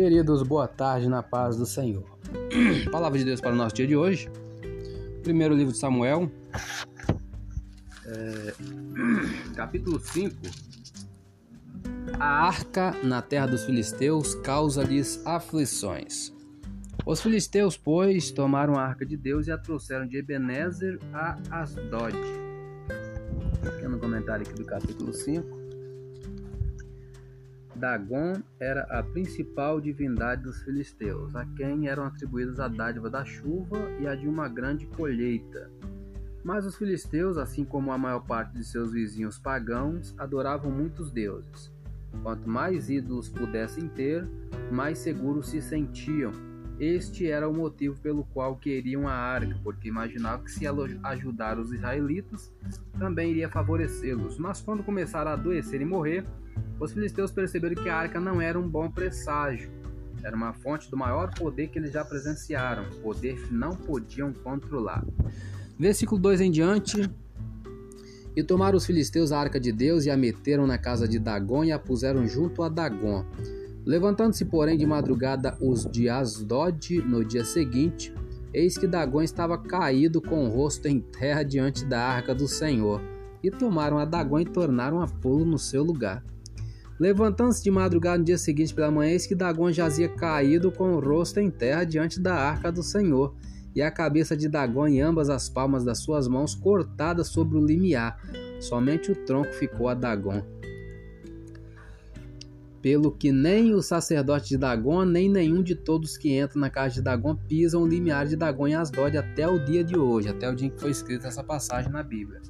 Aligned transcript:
Queridos, 0.00 0.42
boa 0.42 0.66
tarde 0.66 1.10
na 1.10 1.22
paz 1.22 1.58
do 1.58 1.66
Senhor. 1.66 2.18
Palavra 2.90 3.18
de 3.18 3.24
Deus 3.26 3.38
para 3.38 3.52
o 3.52 3.54
nosso 3.54 3.74
dia 3.74 3.86
de 3.86 3.94
hoje. 3.94 4.30
Primeiro 5.22 5.54
livro 5.54 5.74
de 5.74 5.78
Samuel, 5.78 6.32
é, 8.06 8.54
capítulo 9.54 10.00
5. 10.00 10.34
A 12.18 12.46
arca 12.46 12.92
na 13.04 13.20
terra 13.20 13.44
dos 13.44 13.66
filisteus 13.66 14.34
causa-lhes 14.36 15.20
aflições. 15.26 16.32
Os 17.04 17.20
filisteus, 17.20 17.76
pois, 17.76 18.30
tomaram 18.30 18.76
a 18.76 18.82
arca 18.82 19.04
de 19.04 19.18
Deus 19.18 19.48
e 19.48 19.52
a 19.52 19.58
trouxeram 19.58 20.06
de 20.06 20.16
Ebenezer 20.16 20.98
a 21.12 21.36
Asdod. 21.50 22.16
Pequeno 23.62 23.98
comentário 23.98 24.46
aqui 24.46 24.54
do 24.54 24.64
capítulo 24.64 25.12
5. 25.12 25.59
Dagon 27.80 28.34
era 28.60 28.82
a 28.90 29.02
principal 29.02 29.80
divindade 29.80 30.42
dos 30.42 30.62
filisteus, 30.62 31.34
a 31.34 31.46
quem 31.56 31.88
eram 31.88 32.04
atribuídas 32.04 32.60
a 32.60 32.68
dádiva 32.68 33.08
da 33.08 33.24
chuva 33.24 33.78
e 33.98 34.06
a 34.06 34.14
de 34.14 34.28
uma 34.28 34.48
grande 34.48 34.86
colheita. 34.86 35.70
Mas 36.44 36.66
os 36.66 36.76
filisteus, 36.76 37.38
assim 37.38 37.64
como 37.64 37.90
a 37.90 37.98
maior 37.98 38.20
parte 38.20 38.52
de 38.52 38.64
seus 38.64 38.92
vizinhos 38.92 39.38
pagãos, 39.38 40.14
adoravam 40.18 40.70
muitos 40.70 41.10
deuses. 41.10 41.72
Quanto 42.22 42.48
mais 42.48 42.90
ídolos 42.90 43.30
pudessem 43.30 43.88
ter, 43.88 44.28
mais 44.70 44.98
seguros 44.98 45.48
se 45.48 45.62
sentiam. 45.62 46.32
Este 46.80 47.30
era 47.30 47.46
o 47.46 47.52
motivo 47.52 48.00
pelo 48.00 48.24
qual 48.24 48.56
queriam 48.56 49.06
a 49.06 49.12
arca, 49.12 49.54
porque 49.62 49.88
imaginavam 49.88 50.42
que 50.42 50.50
se 50.50 50.64
ajudar 51.02 51.58
os 51.58 51.70
israelitas, 51.70 52.50
também 52.98 53.32
iria 53.32 53.50
favorecê-los. 53.50 54.38
Mas 54.38 54.62
quando 54.62 54.82
começaram 54.82 55.30
a 55.30 55.34
adoecer 55.34 55.82
e 55.82 55.84
morrer, 55.84 56.24
os 56.80 56.94
filisteus 56.94 57.30
perceberam 57.30 57.74
que 57.74 57.90
a 57.90 57.94
arca 57.94 58.18
não 58.18 58.40
era 58.40 58.58
um 58.58 58.66
bom 58.66 58.90
presságio. 58.90 59.70
Era 60.24 60.34
uma 60.34 60.54
fonte 60.54 60.90
do 60.90 60.96
maior 60.96 61.30
poder 61.34 61.68
que 61.68 61.78
eles 61.78 61.92
já 61.92 62.02
presenciaram, 62.02 62.88
poder 63.02 63.36
que 63.38 63.52
não 63.52 63.76
podiam 63.76 64.32
controlar. 64.32 65.04
Versículo 65.78 66.18
2 66.18 66.40
em 66.40 66.50
diante. 66.50 67.10
E 68.34 68.42
tomaram 68.42 68.78
os 68.78 68.86
filisteus 68.86 69.32
a 69.32 69.38
arca 69.38 69.60
de 69.60 69.70
Deus 69.70 70.06
e 70.06 70.10
a 70.10 70.16
meteram 70.16 70.66
na 70.66 70.78
casa 70.78 71.06
de 71.06 71.18
Dagon 71.18 71.62
e 71.62 71.72
a 71.72 71.78
puseram 71.78 72.26
junto 72.26 72.62
a 72.62 72.70
Dagon. 72.70 73.26
Levantando-se, 73.84 74.44
porém, 74.44 74.76
de 74.76 74.86
madrugada 74.86 75.56
os 75.60 75.84
de 75.84 76.08
Asdod 76.08 77.02
no 77.02 77.24
dia 77.24 77.44
seguinte, 77.44 78.14
eis 78.52 78.76
que 78.76 78.86
Dagon 78.86 79.22
estava 79.22 79.56
caído 79.56 80.20
com 80.20 80.44
o 80.44 80.48
rosto 80.48 80.86
em 80.86 81.00
terra 81.00 81.42
diante 81.42 81.84
da 81.84 82.00
arca 82.00 82.34
do 82.34 82.46
Senhor. 82.46 83.00
E 83.42 83.50
tomaram 83.50 83.98
a 83.98 84.04
Dagon 84.04 84.40
e 84.40 84.44
tornaram 84.44 85.00
a 85.00 85.06
pô-lo 85.06 85.44
no 85.44 85.58
seu 85.58 85.82
lugar. 85.82 86.22
Levantando-se 86.98 87.62
de 87.62 87.70
madrugada 87.70 88.18
no 88.18 88.24
dia 88.24 88.36
seguinte 88.36 88.74
pela 88.74 88.90
manhã, 88.90 89.12
eis 89.12 89.26
que 89.26 89.34
Dagon 89.34 89.72
jazia 89.72 90.08
caído 90.08 90.70
com 90.70 90.92
o 90.92 91.00
rosto 91.00 91.40
em 91.40 91.50
terra 91.50 91.84
diante 91.84 92.20
da 92.20 92.34
arca 92.34 92.70
do 92.70 92.82
Senhor, 92.82 93.34
e 93.74 93.80
a 93.80 93.90
cabeça 93.90 94.36
de 94.36 94.48
Dagon 94.48 94.88
e 94.88 95.00
ambas 95.00 95.30
as 95.30 95.48
palmas 95.48 95.84
das 95.84 95.98
suas 95.98 96.28
mãos 96.28 96.54
cortadas 96.54 97.28
sobre 97.28 97.56
o 97.56 97.64
limiar. 97.64 98.20
Somente 98.60 99.10
o 99.10 99.14
tronco 99.14 99.52
ficou 99.54 99.88
a 99.88 99.94
Dagon. 99.94 100.59
Pelo 102.82 103.12
que 103.12 103.30
nem 103.30 103.74
o 103.74 103.82
sacerdote 103.82 104.48
de 104.48 104.56
Dagon, 104.56 105.04
nem 105.04 105.28
nenhum 105.28 105.62
de 105.62 105.74
todos 105.74 106.16
que 106.16 106.38
entram 106.38 106.60
na 106.60 106.70
casa 106.70 106.94
de 106.94 107.02
Dagon 107.02 107.36
pisam 107.36 107.82
o 107.82 107.86
limiar 107.86 108.26
de 108.26 108.36
Dagon 108.36 108.68
em 108.68 108.74
Asdod 108.74 109.18
até 109.18 109.46
o 109.46 109.58
dia 109.58 109.84
de 109.84 109.98
hoje, 109.98 110.28
até 110.28 110.50
o 110.50 110.54
dia 110.54 110.68
em 110.68 110.70
que 110.70 110.80
foi 110.80 110.90
escrita 110.90 111.28
essa 111.28 111.44
passagem 111.44 111.92
na 111.92 112.02
Bíblia. 112.02 112.40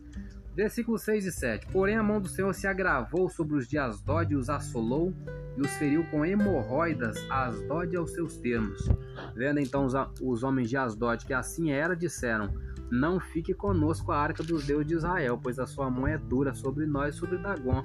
Versículos 0.54 1.02
6 1.02 1.26
e 1.26 1.32
7. 1.32 1.66
Porém 1.68 1.96
a 1.96 2.02
mão 2.02 2.20
do 2.20 2.28
Senhor 2.28 2.52
se 2.54 2.66
agravou 2.66 3.28
sobre 3.28 3.56
os 3.56 3.66
de 3.66 3.78
Asdod 3.78 4.32
e 4.32 4.36
os 4.36 4.50
assolou 4.50 5.12
e 5.56 5.60
os 5.60 5.70
feriu 5.72 6.04
com 6.10 6.24
hemorroidas 6.24 7.18
Asdod 7.30 7.96
aos 7.96 8.12
seus 8.12 8.36
termos. 8.36 8.88
Vendo 9.34 9.58
então 9.58 9.84
os, 9.84 9.94
os 10.20 10.42
homens 10.42 10.68
de 10.68 10.76
Asdod 10.76 11.24
que 11.24 11.32
assim 11.32 11.70
era, 11.70 11.96
disseram: 11.96 12.52
Não 12.90 13.18
fique 13.18 13.54
conosco 13.54 14.12
a 14.12 14.18
arca 14.18 14.42
dos 14.42 14.66
deuses 14.66 14.86
de 14.86 14.94
Israel, 14.94 15.38
pois 15.42 15.58
a 15.58 15.66
sua 15.66 15.88
mão 15.88 16.06
é 16.06 16.18
dura 16.18 16.52
sobre 16.54 16.84
nós, 16.84 17.14
sobre 17.14 17.38
Dagon, 17.38 17.84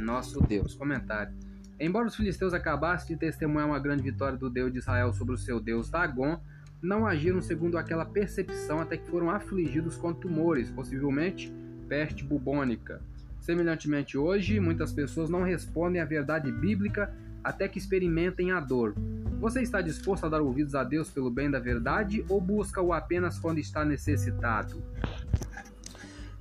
nosso 0.00 0.40
Deus. 0.40 0.74
Comentário. 0.74 1.34
Embora 1.82 2.06
os 2.06 2.14
filisteus 2.14 2.54
acabassem 2.54 3.08
de 3.08 3.16
testemunhar 3.16 3.66
uma 3.66 3.78
grande 3.80 4.04
vitória 4.04 4.38
do 4.38 4.48
Deus 4.48 4.72
de 4.72 4.78
Israel 4.78 5.12
sobre 5.12 5.34
o 5.34 5.36
seu 5.36 5.58
Deus 5.58 5.90
Dagon, 5.90 6.40
não 6.80 7.04
agiram 7.04 7.42
segundo 7.42 7.76
aquela 7.76 8.04
percepção 8.04 8.78
até 8.78 8.96
que 8.96 9.10
foram 9.10 9.28
afligidos 9.28 9.96
com 9.96 10.14
tumores, 10.14 10.70
possivelmente 10.70 11.52
peste 11.88 12.22
bubônica. 12.22 13.02
Semelhantemente, 13.40 14.16
hoje, 14.16 14.60
muitas 14.60 14.92
pessoas 14.92 15.28
não 15.28 15.42
respondem 15.42 16.00
à 16.00 16.04
verdade 16.04 16.52
bíblica 16.52 17.12
até 17.42 17.66
que 17.66 17.80
experimentem 17.80 18.52
a 18.52 18.60
dor. 18.60 18.94
Você 19.40 19.60
está 19.60 19.80
disposto 19.80 20.24
a 20.24 20.28
dar 20.28 20.40
ouvidos 20.40 20.76
a 20.76 20.84
Deus 20.84 21.10
pelo 21.10 21.32
bem 21.32 21.50
da 21.50 21.58
verdade 21.58 22.24
ou 22.28 22.40
busca-o 22.40 22.92
apenas 22.92 23.40
quando 23.40 23.58
está 23.58 23.84
necessitado? 23.84 24.80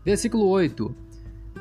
Versículo 0.05 0.45
8: 0.45 0.95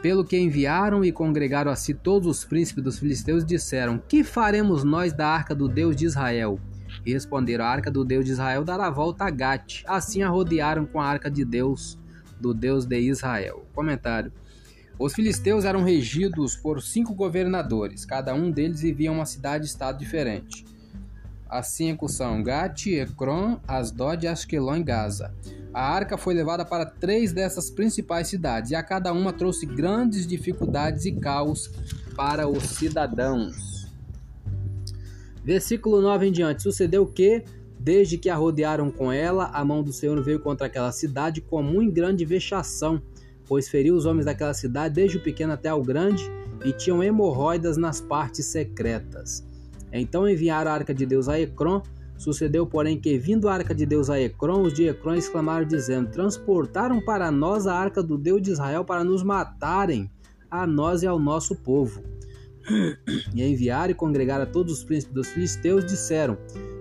Pelo 0.03 0.25
que 0.25 0.39
enviaram 0.39 1.05
e 1.05 1.13
congregaram 1.13 1.71
a 1.71 1.77
si 1.77 1.93
todos 1.93 2.27
os 2.27 2.45
príncipes 2.45 2.83
dos 2.83 2.99
filisteus, 2.99 3.45
disseram: 3.45 3.99
Que 3.99 4.25
faremos 4.25 4.83
nós 4.83 5.13
da 5.13 5.29
arca 5.29 5.55
do 5.55 5.69
Deus 5.69 5.95
de 5.95 6.07
Israel? 6.07 6.59
E 7.05 7.13
responderam: 7.13 7.65
A 7.65 7.69
arca 7.69 7.91
do 7.91 8.05
Deus 8.05 8.25
de 8.25 8.33
Israel 8.33 8.65
dará 8.65 8.89
volta 8.89 9.25
a 9.25 9.31
Gate. 9.31 9.83
Assim 9.87 10.23
a 10.23 10.29
rodearam 10.29 10.87
com 10.87 11.01
a 11.01 11.07
arca 11.07 11.31
de 11.31 11.45
Deus 11.45 11.99
do 12.41 12.55
Deus 12.55 12.87
de 12.87 12.99
Israel. 12.99 13.67
Comentário. 13.75 14.33
Os 14.99 15.15
filisteus 15.15 15.65
eram 15.65 15.83
regidos 15.83 16.57
por 16.57 16.83
cinco 16.83 17.15
governadores, 17.15 18.05
cada 18.05 18.35
um 18.35 18.51
deles 18.51 18.83
vivia 18.83 19.11
uma 19.11 19.25
cidade-estado 19.25 19.99
diferente. 19.99 20.65
As 21.49 21.69
cinco 21.69 22.07
são 22.07 22.43
Gati, 22.43 22.95
Ekron, 22.95 23.59
Asdod, 23.67 24.27
Ashkelon 24.27 24.77
e 24.77 24.83
Gaza. 24.83 25.35
A 25.73 25.83
arca 25.83 26.19
foi 26.19 26.35
levada 26.35 26.65
para 26.65 26.85
três 26.85 27.33
dessas 27.33 27.71
principais 27.71 28.29
cidades 28.29 28.71
e 28.71 28.75
a 28.75 28.83
cada 28.83 29.13
uma 29.13 29.33
trouxe 29.33 29.67
grandes 29.67 30.27
dificuldades 30.27 31.05
e 31.05 31.13
caos 31.13 31.71
para 32.17 32.49
os 32.49 32.65
cidadãos. 32.65 33.89
Versículo 35.45 36.01
9 36.01 36.27
em 36.27 36.33
diante. 36.33 36.63
Sucedeu 36.63 37.07
que, 37.07 37.45
Desde 37.83 38.19
que 38.19 38.29
a 38.29 38.37
rodearam 38.37 38.91
com 38.91 39.11
ela, 39.11 39.47
a 39.55 39.65
mão 39.65 39.83
do 39.83 39.91
Senhor 39.91 40.23
veio 40.23 40.39
contra 40.39 40.67
aquela 40.67 40.93
cidade 40.93 41.41
com 41.41 41.63
muito 41.63 41.95
grande 41.95 42.27
vexação, 42.27 43.01
pois 43.49 43.71
feriu 43.71 43.95
os 43.95 44.05
homens 44.05 44.27
daquela 44.27 44.53
cidade, 44.53 44.97
desde 44.97 45.17
o 45.17 45.23
pequeno 45.23 45.55
até 45.55 45.73
o 45.73 45.83
grande, 45.83 46.31
e 46.63 46.75
tinham 46.75 47.03
hemorroidas 47.03 47.79
nas 47.79 47.99
partes 47.99 48.45
secretas. 48.45 49.43
Então 49.91 50.29
enviaram 50.29 50.71
a 50.71 50.75
arca 50.75 50.93
de 50.93 51.07
Deus 51.07 51.27
a 51.27 51.41
Ecrom. 51.41 51.81
Sucedeu, 52.21 52.67
porém, 52.67 53.01
que, 53.01 53.17
vindo 53.17 53.49
a 53.49 53.55
arca 53.55 53.75
de 53.75 53.87
Deus 53.87 54.11
a 54.11 54.21
Ecrom, 54.21 54.61
os 54.61 54.75
de 54.75 54.87
Ecrom 54.87 55.15
exclamaram, 55.15 55.67
dizendo: 55.67 56.11
Transportaram 56.11 57.01
para 57.01 57.31
nós 57.31 57.67
a 57.67 57.75
arca 57.75 58.03
do 58.03 58.19
Deus 58.19 58.43
de 58.43 58.51
Israel 58.51 58.85
para 58.85 59.03
nos 59.03 59.23
matarem, 59.23 60.11
a 60.51 60.67
nós 60.67 61.03
e 61.03 61.07
ao 61.07 61.19
nosso 61.19 61.57
povo. 61.57 62.03
E 63.35 63.43
enviaram 63.43 63.93
e 63.93 63.95
congregaram 63.95 64.43
a 64.43 64.47
todos 64.47 64.75
os 64.75 64.85
príncipes 64.85 65.15
dos 65.15 65.29
filisteus, 65.29 65.83
disseram: 65.87 66.37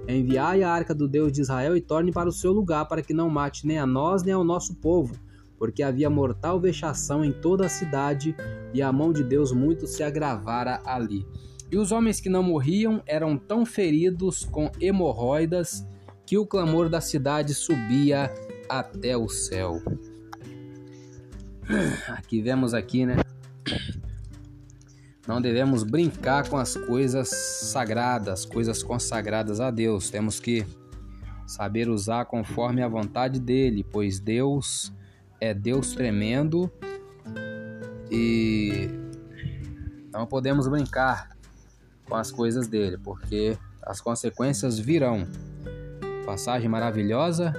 Enviai 0.09 0.61
a 0.61 0.69
arca 0.69 0.93
do 0.93 1.07
Deus 1.07 1.31
de 1.31 1.39
Israel 1.39 1.77
e 1.77 1.79
torne 1.79 2.11
para 2.11 2.27
o 2.27 2.33
seu 2.33 2.51
lugar, 2.51 2.85
para 2.89 3.01
que 3.01 3.13
não 3.13 3.29
mate 3.29 3.65
nem 3.65 3.79
a 3.79 3.87
nós 3.87 4.23
nem 4.23 4.33
ao 4.33 4.43
nosso 4.43 4.75
povo, 4.75 5.15
porque 5.57 5.81
havia 5.81 6.09
mortal 6.09 6.59
vexação 6.59 7.23
em 7.23 7.31
toda 7.31 7.65
a 7.65 7.69
cidade, 7.69 8.35
e 8.73 8.81
a 8.81 8.91
mão 8.91 9.13
de 9.13 9.23
Deus 9.23 9.53
muito 9.53 9.87
se 9.87 10.03
agravara 10.03 10.81
ali. 10.83 11.25
E 11.71 11.77
os 11.77 11.91
homens 11.91 12.19
que 12.19 12.29
não 12.29 12.41
morriam 12.41 13.01
eram 13.05 13.37
tão 13.37 13.65
feridos 13.65 14.43
com 14.43 14.71
hemorroidas 14.81 15.85
que 16.25 16.37
o 16.37 16.45
clamor 16.45 16.89
da 16.89 17.01
cidade 17.01 17.53
subia 17.53 18.31
até 18.67 19.15
o 19.15 19.29
céu. 19.29 19.81
Aqui 22.09 22.41
vemos 22.41 22.73
aqui, 22.73 23.05
né? 23.05 23.17
Não 25.27 25.39
devemos 25.39 25.83
brincar 25.83 26.49
com 26.49 26.57
as 26.57 26.75
coisas 26.75 27.29
sagradas, 27.29 28.45
coisas 28.45 28.81
consagradas 28.81 29.59
a 29.59 29.69
Deus. 29.69 30.09
Temos 30.09 30.39
que 30.39 30.65
saber 31.45 31.87
usar 31.87 32.25
conforme 32.25 32.81
a 32.81 32.87
vontade 32.87 33.39
dele, 33.39 33.83
pois 33.83 34.19
Deus 34.19 34.91
é 35.39 35.53
Deus 35.53 35.93
tremendo 35.93 36.71
e 38.11 38.89
não 40.11 40.25
podemos 40.25 40.67
brincar 40.67 41.29
com 42.09 42.15
as 42.15 42.31
coisas 42.31 42.67
dele, 42.67 42.97
porque 42.97 43.57
as 43.81 44.01
consequências 44.01 44.77
virão. 44.77 45.27
Passagem 46.25 46.67
maravilhosa 46.67 47.53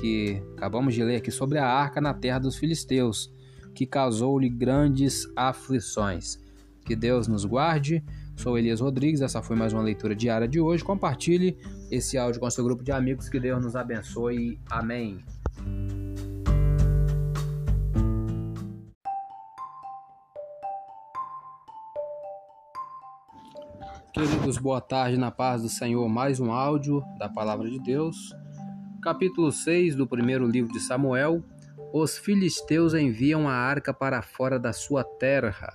que 0.00 0.42
acabamos 0.56 0.94
de 0.94 1.02
ler 1.02 1.16
aqui 1.16 1.30
sobre 1.30 1.58
a 1.58 1.66
arca 1.66 2.00
na 2.00 2.12
terra 2.12 2.40
dos 2.40 2.56
filisteus, 2.56 3.32
que 3.74 3.86
causou-lhe 3.86 4.48
grandes 4.48 5.26
aflições. 5.36 6.38
Que 6.84 6.96
Deus 6.96 7.28
nos 7.28 7.44
guarde. 7.44 8.04
Sou 8.36 8.58
Elias 8.58 8.80
Rodrigues, 8.80 9.20
essa 9.20 9.40
foi 9.40 9.54
mais 9.54 9.72
uma 9.72 9.82
leitura 9.82 10.14
diária 10.14 10.48
de 10.48 10.58
hoje. 10.58 10.82
Compartilhe 10.82 11.56
esse 11.90 12.18
áudio 12.18 12.40
com 12.40 12.50
seu 12.50 12.64
grupo 12.64 12.82
de 12.82 12.90
amigos. 12.90 13.28
Que 13.28 13.38
Deus 13.38 13.62
nos 13.62 13.76
abençoe. 13.76 14.58
Amém. 14.68 15.20
Queridos, 24.12 24.58
boa 24.58 24.78
tarde 24.78 25.16
na 25.16 25.30
paz 25.30 25.62
do 25.62 25.70
Senhor. 25.70 26.06
Mais 26.06 26.38
um 26.38 26.52
áudio 26.52 27.02
da 27.18 27.30
palavra 27.30 27.70
de 27.70 27.78
Deus. 27.78 28.36
Capítulo 29.00 29.50
6 29.50 29.96
do 29.96 30.06
primeiro 30.06 30.46
livro 30.46 30.70
de 30.70 30.80
Samuel. 30.80 31.42
Os 31.94 32.18
filisteus 32.18 32.92
enviam 32.92 33.48
a 33.48 33.54
arca 33.54 33.94
para 33.94 34.20
fora 34.20 34.58
da 34.58 34.70
sua 34.70 35.02
terra. 35.02 35.72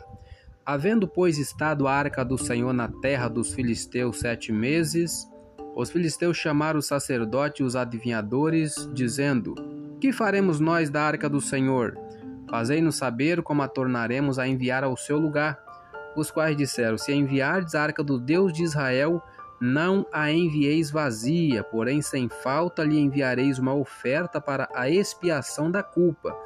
Havendo, 0.63 1.07
pois, 1.07 1.39
estado 1.39 1.87
a 1.87 1.91
arca 1.91 2.23
do 2.23 2.37
Senhor 2.37 2.71
na 2.73 2.87
terra 2.87 3.27
dos 3.27 3.55
filisteus 3.55 4.19
sete 4.19 4.51
meses, 4.51 5.27
os 5.75 5.89
filisteus 5.89 6.37
chamaram 6.37 6.77
o 6.77 6.83
sacerdote 6.83 7.63
e 7.63 7.65
os 7.65 7.75
adivinhadores, 7.75 8.87
dizendo: 8.93 9.55
Que 9.99 10.13
faremos 10.13 10.59
nós 10.59 10.91
da 10.91 11.01
arca 11.01 11.27
do 11.27 11.41
Senhor? 11.41 11.97
Fazei-nos 12.47 12.97
saber 12.97 13.41
como 13.41 13.63
a 13.63 13.67
tornaremos 13.67 14.37
a 14.37 14.47
enviar 14.47 14.83
ao 14.83 14.95
seu 14.95 15.17
lugar 15.17 15.66
os 16.21 16.31
quais 16.31 16.55
disseram: 16.55 16.97
Se 16.97 17.13
enviardes 17.13 17.75
a 17.75 17.83
arca 17.83 18.03
do 18.03 18.19
Deus 18.19 18.53
de 18.53 18.63
Israel, 18.63 19.21
não 19.59 20.05
a 20.11 20.31
envieis 20.31 20.91
vazia, 20.91 21.63
porém 21.63 22.01
sem 22.01 22.29
falta 22.29 22.83
lhe 22.83 22.99
enviareis 22.99 23.59
uma 23.59 23.73
oferta 23.73 24.39
para 24.39 24.69
a 24.73 24.89
expiação 24.89 25.71
da 25.71 25.81
culpa. 25.81 26.37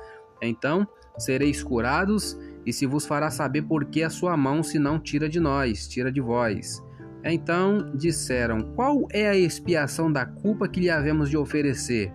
Então 0.41 0.87
sereis 1.17 1.63
curados, 1.63 2.37
e 2.65 2.71
se 2.71 2.85
vos 2.85 3.05
fará 3.05 3.29
saber 3.29 3.63
por 3.63 3.85
que 3.85 4.03
a 4.03 4.09
sua 4.09 4.35
mão 4.37 4.63
se 4.63 4.77
não 4.79 4.99
tira 4.99 5.27
de 5.27 5.39
nós, 5.39 5.87
tira 5.87 6.11
de 6.11 6.21
vós. 6.21 6.83
Então 7.23 7.91
disseram: 7.95 8.61
Qual 8.75 9.07
é 9.11 9.27
a 9.27 9.35
expiação 9.35 10.11
da 10.11 10.25
culpa 10.25 10.67
que 10.67 10.79
lhe 10.79 10.89
havemos 10.89 11.29
de 11.29 11.37
oferecer? 11.37 12.13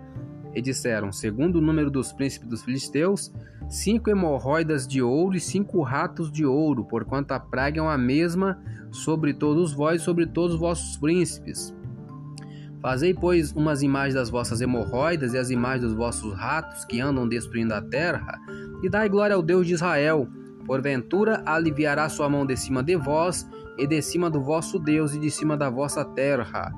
E 0.56 0.62
disseram: 0.62 1.12
Segundo 1.12 1.56
o 1.56 1.61
número 1.61 1.91
dos 1.91 2.14
príncipes 2.14 2.49
dos 2.49 2.62
filisteus, 2.62 3.31
cinco 3.69 4.08
hemorroidas 4.08 4.87
de 4.88 5.03
ouro 5.03 5.37
e 5.37 5.41
cinco 5.41 5.82
ratos 5.82 6.32
de 6.32 6.47
ouro, 6.47 6.82
porquanto 6.87 7.32
a 7.32 7.38
praga 7.38 7.82
é 7.82 7.87
a 7.87 7.99
mesma 7.99 8.58
sobre 8.91 9.35
todos 9.35 9.75
vós, 9.75 10.00
sobre 10.00 10.25
todos 10.25 10.55
os 10.55 10.61
vossos 10.61 10.97
príncipes. 10.97 11.75
Fazei, 12.81 13.12
pois, 13.12 13.53
umas 13.53 13.82
imagens 13.82 14.14
das 14.14 14.31
vossas 14.31 14.62
hemorroidas 14.62 15.35
e 15.35 15.38
as 15.38 15.50
imagens 15.50 15.82
dos 15.82 15.94
vossos 15.94 16.32
ratos 16.32 16.87
que 16.87 17.00
andam 17.00 17.29
destruindo 17.29 17.75
a 17.75 17.82
terra, 17.82 18.41
e 18.82 18.88
dai 18.88 19.11
glória 19.11 19.37
ao 19.37 19.43
Deus 19.43 19.67
de 19.67 19.75
Israel. 19.75 20.26
Porventura 20.64 21.43
aliviará 21.44 22.08
sua 22.08 22.31
mão 22.31 22.47
de 22.47 22.56
cima 22.56 22.82
de 22.82 22.97
vós, 22.97 23.47
e 23.76 23.87
de 23.87 24.00
cima 24.00 24.31
do 24.31 24.41
vosso 24.41 24.79
Deus 24.79 25.14
e 25.14 25.19
de 25.19 25.31
cima 25.31 25.55
da 25.55 25.69
vossa 25.69 26.03
terra. 26.03 26.73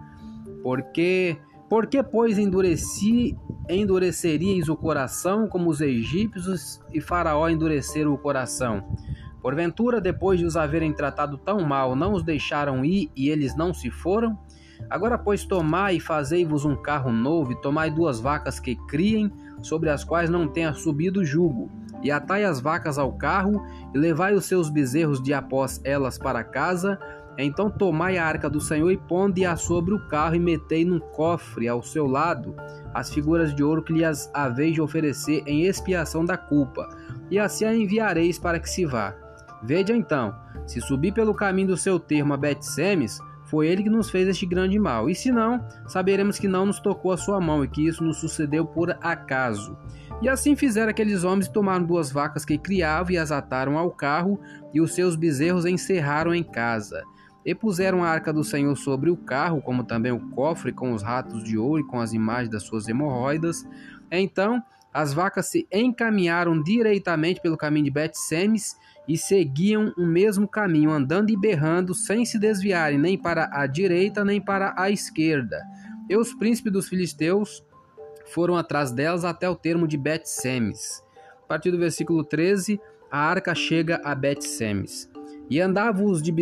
Porque, 0.62 1.36
porque 1.68 2.02
pois, 2.02 2.38
endureci 2.38 3.36
endureceríeis 3.68 4.68
o 4.68 4.76
coração 4.76 5.46
como 5.46 5.68
os 5.68 5.80
egípcios 5.80 6.80
e 6.92 7.00
Faraó 7.00 7.48
endureceram 7.48 8.12
o 8.12 8.18
coração. 8.18 8.82
Porventura, 9.42 10.00
depois 10.00 10.40
de 10.40 10.46
os 10.46 10.56
haverem 10.56 10.92
tratado 10.92 11.36
tão 11.36 11.60
mal, 11.60 11.94
não 11.94 12.14
os 12.14 12.22
deixaram 12.22 12.84
ir 12.84 13.10
e 13.14 13.28
eles 13.28 13.54
não 13.54 13.74
se 13.74 13.90
foram? 13.90 14.38
Agora, 14.88 15.18
pois, 15.18 15.44
tomai 15.44 15.96
e 15.96 16.00
fazei-vos 16.00 16.64
um 16.64 16.74
carro 16.74 17.12
novo, 17.12 17.52
e 17.52 17.60
tomai 17.60 17.90
duas 17.90 18.20
vacas 18.20 18.58
que 18.58 18.76
criem, 18.86 19.30
sobre 19.60 19.90
as 19.90 20.04
quais 20.04 20.30
não 20.30 20.48
tenha 20.48 20.72
subido 20.72 21.24
jugo, 21.24 21.70
e 22.02 22.10
atai 22.10 22.44
as 22.44 22.60
vacas 22.60 22.96
ao 22.96 23.12
carro, 23.12 23.62
e 23.92 23.98
levai 23.98 24.34
os 24.34 24.44
seus 24.44 24.70
bezerros 24.70 25.22
de 25.22 25.34
após 25.34 25.80
elas 25.84 26.16
para 26.16 26.44
casa, 26.44 26.98
então 27.44 27.70
tomai 27.70 28.19
a 28.19 28.26
arca 28.26 28.50
do 28.50 28.61
Senhor 28.61 28.90
e 28.90 28.96
ponde-a 28.96 29.56
sobre 29.56 29.94
o 29.94 30.08
carro 30.08 30.35
e 30.35 30.40
metei 30.40 30.85
num 30.85 30.99
cofre 30.99 31.69
ao 31.69 31.82
seu 31.82 32.06
lado 32.06 32.55
as 32.93 33.12
figuras 33.12 33.55
de 33.55 33.62
ouro 33.62 33.82
que 33.82 33.93
lhes 33.93 34.29
haveis 34.35 34.75
de 34.75 34.81
oferecer 34.81 35.43
em 35.46 35.64
expiação 35.64 36.25
da 36.25 36.37
culpa, 36.37 36.88
e 37.31 37.38
assim 37.38 37.64
a 37.64 37.75
enviareis 37.75 38.38
para 38.38 38.58
que 38.58 38.69
se 38.69 38.85
vá. 38.85 39.14
Veja 39.62 39.94
então, 39.94 40.35
se 40.67 40.81
subir 40.81 41.12
pelo 41.12 41.35
caminho 41.35 41.69
do 41.69 41.76
seu 41.76 41.99
termo 42.00 42.35
a 42.35 42.37
Bet-Semes, 42.37 43.20
foi 43.44 43.67
ele 43.67 43.82
que 43.82 43.90
nos 43.90 44.11
fez 44.11 44.29
este 44.29 44.44
grande 44.44 44.79
mal, 44.79 45.08
e 45.08 45.14
se 45.14 45.32
não, 45.32 45.64
saberemos 45.87 46.38
que 46.38 46.46
não 46.46 46.67
nos 46.67 46.81
tocou 46.81 47.12
a 47.12 47.17
sua 47.17 47.40
mão 47.40 47.64
e 47.64 47.69
que 47.69 47.87
isso 47.87 48.05
nos 48.05 48.19
sucedeu 48.19 48.67
por 48.67 48.90
acaso. 49.00 49.76
E 50.20 50.29
assim 50.29 50.55
fizeram 50.55 50.90
aqueles 50.90 51.25
homens 51.25 51.46
e 51.46 51.52
tomaram 51.52 51.85
duas 51.85 52.11
vacas 52.11 52.44
que 52.44 52.58
criavam 52.58 53.12
e 53.12 53.17
as 53.17 53.32
ataram 53.32 53.79
ao 53.79 53.90
carro, 53.90 54.38
e 54.75 54.81
os 54.81 54.94
seus 54.94 55.17
bezerros 55.17 55.64
encerraram 55.64 56.35
em 56.35 56.43
casa. 56.43 57.02
E 57.44 57.55
puseram 57.55 58.05
a 58.05 58.08
arca 58.08 58.32
do 58.32 58.44
Senhor 58.44 58.76
sobre 58.76 59.11
o 59.11 59.17
carro, 59.17 59.62
como 59.62 59.85
também 59.85 60.12
o 60.12 60.31
cofre 60.31 60.73
com 60.73 60.93
os 60.93 61.02
ratos 61.02 61.43
de 61.43 61.56
ouro 61.56 61.81
e 61.81 61.87
com 61.87 62.00
as 62.00 62.12
imagens 62.12 62.50
das 62.50 62.64
suas 62.64 62.88
hemorroidas. 62.88 63.67
Então 64.11 64.62
as 64.93 65.12
vacas 65.12 65.50
se 65.50 65.67
encaminharam 65.73 66.61
direitamente 66.62 67.40
pelo 67.40 67.56
caminho 67.56 67.85
de 67.85 67.90
Bet-Semes 67.90 68.76
e 69.06 69.17
seguiam 69.17 69.93
o 69.96 70.05
mesmo 70.05 70.49
caminho, 70.49 70.90
andando 70.90 71.31
e 71.31 71.37
berrando, 71.37 71.94
sem 71.94 72.25
se 72.25 72.38
desviarem 72.38 72.99
nem 72.99 73.17
para 73.17 73.49
a 73.52 73.67
direita 73.67 74.25
nem 74.25 74.40
para 74.40 74.75
a 74.76 74.90
esquerda. 74.90 75.62
E 76.08 76.17
os 76.17 76.35
príncipes 76.35 76.73
dos 76.73 76.88
filisteus 76.88 77.62
foram 78.26 78.56
atrás 78.56 78.90
delas 78.90 79.25
até 79.25 79.49
o 79.49 79.55
termo 79.55 79.87
de 79.87 79.96
Bet-Semes. 79.96 81.02
A 81.43 81.46
partir 81.46 81.70
do 81.70 81.79
versículo 81.79 82.25
13, 82.25 82.81
a 83.11 83.19
arca 83.19 83.55
chega 83.55 84.00
a 84.05 84.14
Bet-Semes. 84.14 85.08
E 85.50 85.61
andavam 85.61 86.06
os 86.06 86.23
de, 86.23 86.32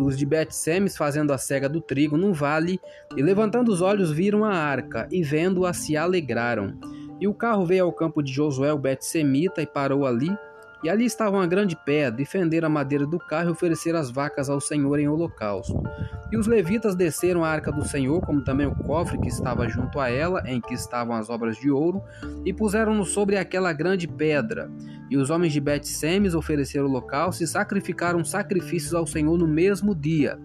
os 0.00 0.16
de 0.16 0.26
Bet-Semes 0.26 0.96
fazendo 0.96 1.32
a 1.32 1.38
cega 1.38 1.68
do 1.68 1.80
trigo 1.80 2.16
num 2.16 2.32
vale, 2.32 2.80
e 3.16 3.22
levantando 3.22 3.70
os 3.70 3.80
olhos 3.80 4.10
viram 4.10 4.44
a 4.44 4.52
arca, 4.52 5.08
e 5.10 5.22
vendo-a 5.22 5.72
se 5.72 5.96
alegraram. 5.96 6.78
E 7.20 7.26
o 7.26 7.34
carro 7.34 7.64
veio 7.64 7.84
ao 7.84 7.92
campo 7.92 8.22
de 8.22 8.32
Josué 8.32 8.72
o 8.72 8.78
Bet-Semita 8.78 9.62
e 9.62 9.66
parou 9.66 10.06
ali, 10.06 10.36
e 10.82 10.88
ali 10.88 11.04
estava 11.04 11.36
uma 11.36 11.46
grande 11.46 11.76
pedra, 11.76 12.20
e 12.20 12.26
fenderam 12.26 12.66
a 12.66 12.70
madeira 12.70 13.06
do 13.06 13.18
carro 13.18 13.48
e 13.48 13.52
ofereceram 13.52 13.98
as 13.98 14.10
vacas 14.10 14.48
ao 14.48 14.60
Senhor 14.60 14.98
em 14.98 15.08
holocausto. 15.08 15.82
E 16.30 16.36
os 16.36 16.46
levitas 16.46 16.94
desceram 16.94 17.44
a 17.44 17.48
arca 17.48 17.72
do 17.72 17.86
Senhor, 17.86 18.20
como 18.20 18.42
também 18.42 18.66
o 18.66 18.74
cofre 18.74 19.18
que 19.18 19.28
estava 19.28 19.68
junto 19.68 19.98
a 19.98 20.10
ela, 20.10 20.42
em 20.46 20.60
que 20.60 20.74
estavam 20.74 21.14
as 21.16 21.30
obras 21.30 21.56
de 21.56 21.70
ouro, 21.70 22.02
e 22.44 22.52
puseram-no 22.52 23.04
sobre 23.04 23.36
aquela 23.36 23.72
grande 23.72 24.06
pedra. 24.06 24.70
E 25.08 25.16
os 25.16 25.30
homens 25.30 25.52
de 25.52 25.60
Bet-Semes 25.60 26.34
ofereceram 26.34 26.86
holocausto 26.86 27.42
e 27.42 27.46
sacrificaram 27.46 28.24
sacrifícios 28.24 28.92
ao 28.92 29.06
Senhor 29.06 29.38
no 29.38 29.46
mesmo 29.46 29.94
dia. 29.94 30.38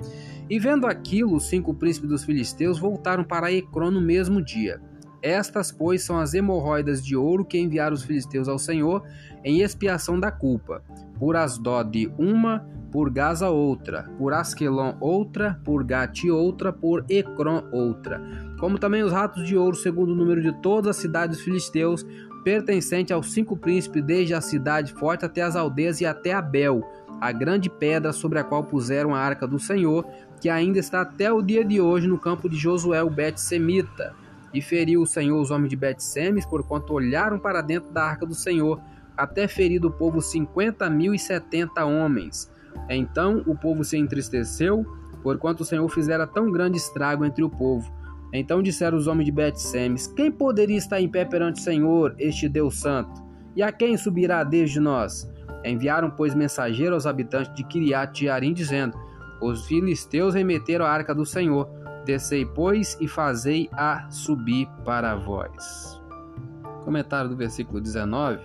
E 0.50 0.60
vendo 0.60 0.86
aquilo, 0.86 1.36
os 1.36 1.48
cinco 1.48 1.74
príncipes 1.74 2.10
dos 2.10 2.24
filisteus 2.24 2.77
voltaram 2.77 3.24
para 3.24 3.51
Ecrón 3.51 3.92
no 3.92 4.01
mesmo 4.01 4.44
dia. 4.44 4.81
Estas, 5.21 5.71
pois, 5.71 6.03
são 6.03 6.18
as 6.18 6.33
hemorroidas 6.33 7.03
de 7.03 7.15
ouro 7.15 7.45
que 7.45 7.59
enviaram 7.59 7.94
os 7.94 8.03
filisteus 8.03 8.47
ao 8.47 8.57
Senhor 8.57 9.03
em 9.44 9.62
expiação 9.62 10.19
da 10.19 10.31
culpa. 10.31 10.83
Por 11.19 11.35
Asdod 11.35 12.12
uma, 12.17 12.65
por 12.91 13.10
Gaza 13.10 13.50
outra, 13.50 14.10
por 14.17 14.34
Asquelon 14.34 14.96
outra, 15.00 15.60
por 15.63 15.84
Gati 15.84 16.29
outra, 16.29 16.74
por 16.74 17.05
Ecrón 17.10 17.63
outra. 17.72 18.22
Como 18.60 18.77
também 18.77 19.03
os 19.03 19.12
ratos 19.12 19.48
de 19.48 19.55
ouro, 19.55 19.75
segundo 19.75 20.12
o 20.12 20.15
número 20.15 20.41
de 20.41 20.51
todas 20.62 20.89
as 20.89 20.98
cidades 20.98 21.39
filisteus, 21.41 22.05
pertencente 22.43 23.13
aos 23.13 23.31
cinco 23.31 23.55
príncipes, 23.55 24.03
desde 24.03 24.34
a 24.34 24.41
cidade 24.41 24.93
forte 24.93 25.25
até 25.25 25.41
as 25.41 25.55
aldeias 25.55 26.01
e 26.01 26.05
até 26.05 26.34
Abel, 26.34 26.84
a 27.22 27.31
grande 27.31 27.69
pedra 27.69 28.12
sobre 28.12 28.39
a 28.39 28.43
qual 28.43 28.63
puseram 28.63 29.13
a 29.13 29.19
arca 29.19 29.48
do 29.48 29.60
Senhor, 29.60 30.05
que 30.41 30.50
ainda 30.50 30.79
está 30.79 31.01
até 31.01 31.31
o 31.31 31.41
dia 31.41 31.63
de 31.63 31.79
hoje 31.79 32.07
no 32.07 32.17
campo 32.17 32.50
de 32.50 32.57
Josué, 32.57 33.03
o 33.03 33.10
Bet-Semita. 33.10 34.15
E 34.53 34.62
feriu 34.62 35.01
o 35.01 35.08
Senhor 35.08 35.39
os 35.39 35.51
homens 35.51 35.70
de 35.70 35.75
Bet-Semes, 35.75 36.46
porquanto 36.46 36.93
olharam 36.93 37.39
para 37.39 37.62
dentro 37.62 37.91
da 37.91 38.03
arca 38.03 38.25
do 38.25 38.36
Senhor, 38.36 38.81
até 39.15 39.48
ferido 39.48 39.88
o 39.88 39.91
povo 39.91 40.22
cinquenta 40.22 40.89
mil 40.89 41.13
e 41.13 41.20
setenta 41.20 41.86
homens. 41.86 42.51
Então 42.89 43.43
o 43.46 43.55
povo 43.55 43.84
se 43.84 43.98
entristeceu, 43.98 44.86
porquanto 45.22 45.62
o 45.62 45.65
Senhor 45.65 45.88
fizera 45.89 46.25
tão 46.27 46.51
grande 46.51 46.77
estrago 46.77 47.24
entre 47.24 47.43
o 47.43 47.50
povo. 47.50 47.91
Então 48.34 48.62
disseram 48.62 48.98
os 48.98 49.08
homens 49.08 49.25
de 49.25 49.31
Bet-Semes: 49.31 50.08
Quem 50.08 50.31
poderia 50.31 50.77
estar 50.77 51.00
em 51.00 51.10
pé 51.10 51.25
perante 51.25 51.60
o 51.60 51.63
Senhor, 51.63 52.15
este 52.17 52.48
Deus 52.48 52.79
Santo? 52.79 53.22
E 53.55 53.62
a 53.62 53.72
quem 53.72 53.98
subirá 53.98 54.43
desde 54.43 54.79
nós? 54.79 55.29
Enviaram, 55.63 56.10
pois, 56.10 56.34
mensageiro 56.34 56.96
aos 56.96 57.05
habitantes 57.05 57.53
de 57.53 57.63
Kiriat 57.63 58.17
Jearim, 58.17 58.53
dizendo: 58.53 58.98
Os 59.41 59.65
filisteus 59.65 60.34
remeteram 60.34 60.86
a 60.86 60.89
arca 60.89 61.13
do 61.13 61.25
Senhor 61.25 61.70
Descei, 62.05 62.46
pois, 62.46 62.98
e 63.00 63.08
fazei-a 63.08 64.10
subir 64.10 64.67
para 64.84 65.15
vós. 65.15 66.01
Comentário 66.84 67.29
do 67.29 67.36
versículo 67.36 67.79
19, 67.79 68.39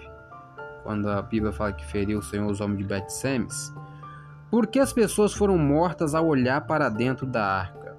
quando 0.82 1.08
a 1.08 1.22
Bíblia 1.22 1.52
fala 1.52 1.72
que 1.72 1.86
feriu 1.86 2.18
o 2.18 2.22
Senhor 2.22 2.50
os 2.50 2.60
homens 2.60 2.78
de 2.78 2.84
Bet-Semes. 2.84 3.74
Por 4.50 4.66
que 4.66 4.78
as 4.78 4.92
pessoas 4.92 5.32
foram 5.32 5.56
mortas 5.56 6.14
ao 6.14 6.26
olhar 6.26 6.66
para 6.66 6.88
dentro 6.88 7.26
da 7.26 7.44
arca? 7.44 7.96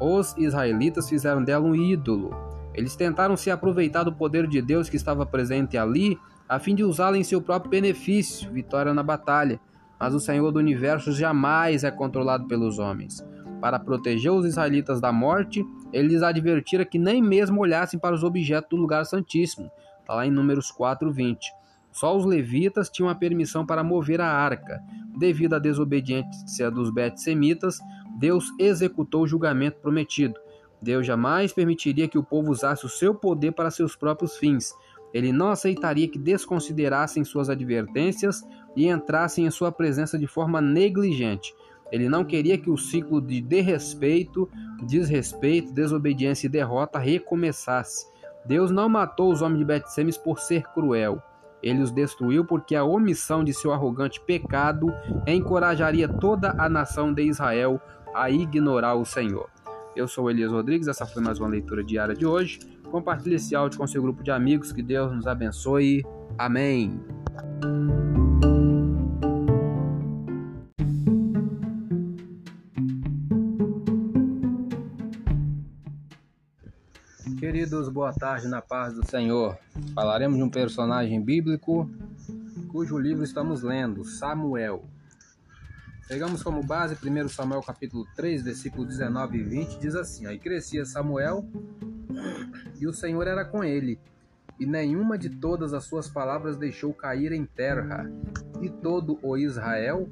Os 0.00 0.36
israelitas 0.38 1.08
fizeram 1.08 1.42
dela 1.42 1.66
um 1.66 1.74
ídolo. 1.74 2.34
Eles 2.72 2.96
tentaram 2.96 3.36
se 3.36 3.50
aproveitar 3.50 4.04
do 4.04 4.12
poder 4.12 4.46
de 4.46 4.62
Deus 4.62 4.88
que 4.88 4.96
estava 4.96 5.26
presente 5.26 5.76
ali, 5.76 6.18
a 6.48 6.58
fim 6.58 6.74
de 6.74 6.84
usá-la 6.84 7.18
em 7.18 7.24
seu 7.24 7.40
próprio 7.40 7.70
benefício, 7.70 8.50
vitória 8.52 8.94
na 8.94 9.02
batalha. 9.02 9.60
Mas 9.98 10.14
o 10.14 10.20
Senhor 10.20 10.50
do 10.50 10.58
universo 10.58 11.12
jamais 11.12 11.84
é 11.84 11.90
controlado 11.90 12.46
pelos 12.46 12.78
homens. 12.78 13.24
Para 13.64 13.78
proteger 13.78 14.30
os 14.30 14.44
israelitas 14.44 15.00
da 15.00 15.10
morte, 15.10 15.64
ele 15.90 16.08
lhes 16.08 16.22
advertira 16.22 16.84
que 16.84 16.98
nem 16.98 17.22
mesmo 17.22 17.62
olhassem 17.62 17.98
para 17.98 18.14
os 18.14 18.22
objetos 18.22 18.68
do 18.68 18.76
lugar 18.76 19.06
santíssimo. 19.06 19.70
Está 20.02 20.12
lá 20.12 20.26
em 20.26 20.30
Números 20.30 20.70
4, 20.70 21.10
20. 21.10 21.50
Só 21.90 22.14
os 22.14 22.26
levitas 22.26 22.90
tinham 22.90 23.08
a 23.08 23.14
permissão 23.14 23.64
para 23.64 23.82
mover 23.82 24.20
a 24.20 24.30
arca. 24.30 24.82
Devido 25.18 25.54
à 25.54 25.58
desobediência 25.58 26.70
dos 26.70 26.90
bet-semitas, 26.90 27.78
Deus 28.18 28.52
executou 28.58 29.22
o 29.22 29.26
julgamento 29.26 29.80
prometido. 29.80 30.34
Deus 30.82 31.06
jamais 31.06 31.50
permitiria 31.50 32.06
que 32.06 32.18
o 32.18 32.22
povo 32.22 32.50
usasse 32.50 32.84
o 32.84 32.90
seu 32.90 33.14
poder 33.14 33.52
para 33.52 33.70
seus 33.70 33.96
próprios 33.96 34.36
fins. 34.36 34.74
Ele 35.14 35.32
não 35.32 35.48
aceitaria 35.48 36.06
que 36.06 36.18
desconsiderassem 36.18 37.24
suas 37.24 37.48
advertências 37.48 38.42
e 38.76 38.88
entrassem 38.88 39.46
em 39.46 39.50
sua 39.50 39.72
presença 39.72 40.18
de 40.18 40.26
forma 40.26 40.60
negligente. 40.60 41.54
Ele 41.94 42.08
não 42.08 42.24
queria 42.24 42.58
que 42.58 42.68
o 42.68 42.76
ciclo 42.76 43.20
de 43.20 43.40
desrespeito, 43.40 44.50
desrespeito, 44.82 45.72
desobediência 45.72 46.48
e 46.48 46.50
derrota 46.50 46.98
recomeçasse. 46.98 48.04
Deus 48.44 48.72
não 48.72 48.88
matou 48.88 49.32
os 49.32 49.40
homens 49.40 49.60
de 49.60 49.64
Bet-Semes 49.64 50.18
por 50.18 50.40
ser 50.40 50.64
cruel. 50.72 51.22
Ele 51.62 51.80
os 51.80 51.92
destruiu 51.92 52.44
porque 52.44 52.74
a 52.74 52.82
omissão 52.82 53.44
de 53.44 53.54
seu 53.54 53.72
arrogante 53.72 54.20
pecado 54.20 54.92
encorajaria 55.24 56.08
toda 56.08 56.56
a 56.58 56.68
nação 56.68 57.14
de 57.14 57.22
Israel 57.22 57.80
a 58.12 58.28
ignorar 58.28 58.96
o 58.96 59.04
Senhor. 59.04 59.48
Eu 59.94 60.08
sou 60.08 60.28
Elias 60.28 60.50
Rodrigues, 60.50 60.88
essa 60.88 61.06
foi 61.06 61.22
mais 61.22 61.38
uma 61.38 61.48
leitura 61.48 61.84
diária 61.84 62.16
de 62.16 62.26
hoje. 62.26 62.58
Compartilhe 62.90 63.36
esse 63.36 63.54
áudio 63.54 63.78
com 63.78 63.86
seu 63.86 64.02
grupo 64.02 64.20
de 64.24 64.32
amigos, 64.32 64.72
que 64.72 64.82
Deus 64.82 65.12
nos 65.12 65.28
abençoe. 65.28 66.04
Amém. 66.36 67.00
Queridos, 77.84 77.88
boa 77.88 78.12
tarde 78.12 78.48
na 78.48 78.62
paz 78.62 78.94
do 78.94 79.04
Senhor. 79.06 79.58
Falaremos 79.94 80.38
de 80.38 80.42
um 80.42 80.48
personagem 80.48 81.20
bíblico 81.20 81.90
cujo 82.68 82.98
livro 82.98 83.22
estamos 83.22 83.62
lendo, 83.62 84.04
Samuel. 84.04 84.84
Pegamos 86.08 86.42
como 86.42 86.62
base 86.62 86.94
1 86.94 87.28
Samuel 87.28 87.60
capítulo 87.62 88.06
3, 88.16 88.42
versículo 88.42 88.86
19 88.86 89.38
e 89.38 89.42
20, 89.42 89.78
diz 89.78 89.94
assim: 89.94 90.26
Aí 90.26 90.38
crescia 90.38 90.86
Samuel 90.86 91.44
e 92.80 92.86
o 92.86 92.92
Senhor 92.92 93.26
era 93.26 93.44
com 93.44 93.62
ele, 93.62 93.98
e 94.58 94.64
nenhuma 94.64 95.18
de 95.18 95.28
todas 95.28 95.74
as 95.74 95.84
suas 95.84 96.08
palavras 96.08 96.56
deixou 96.56 96.94
cair 96.94 97.32
em 97.32 97.44
terra. 97.44 98.10
E 98.62 98.70
todo 98.70 99.18
o 99.22 99.36
Israel, 99.36 100.08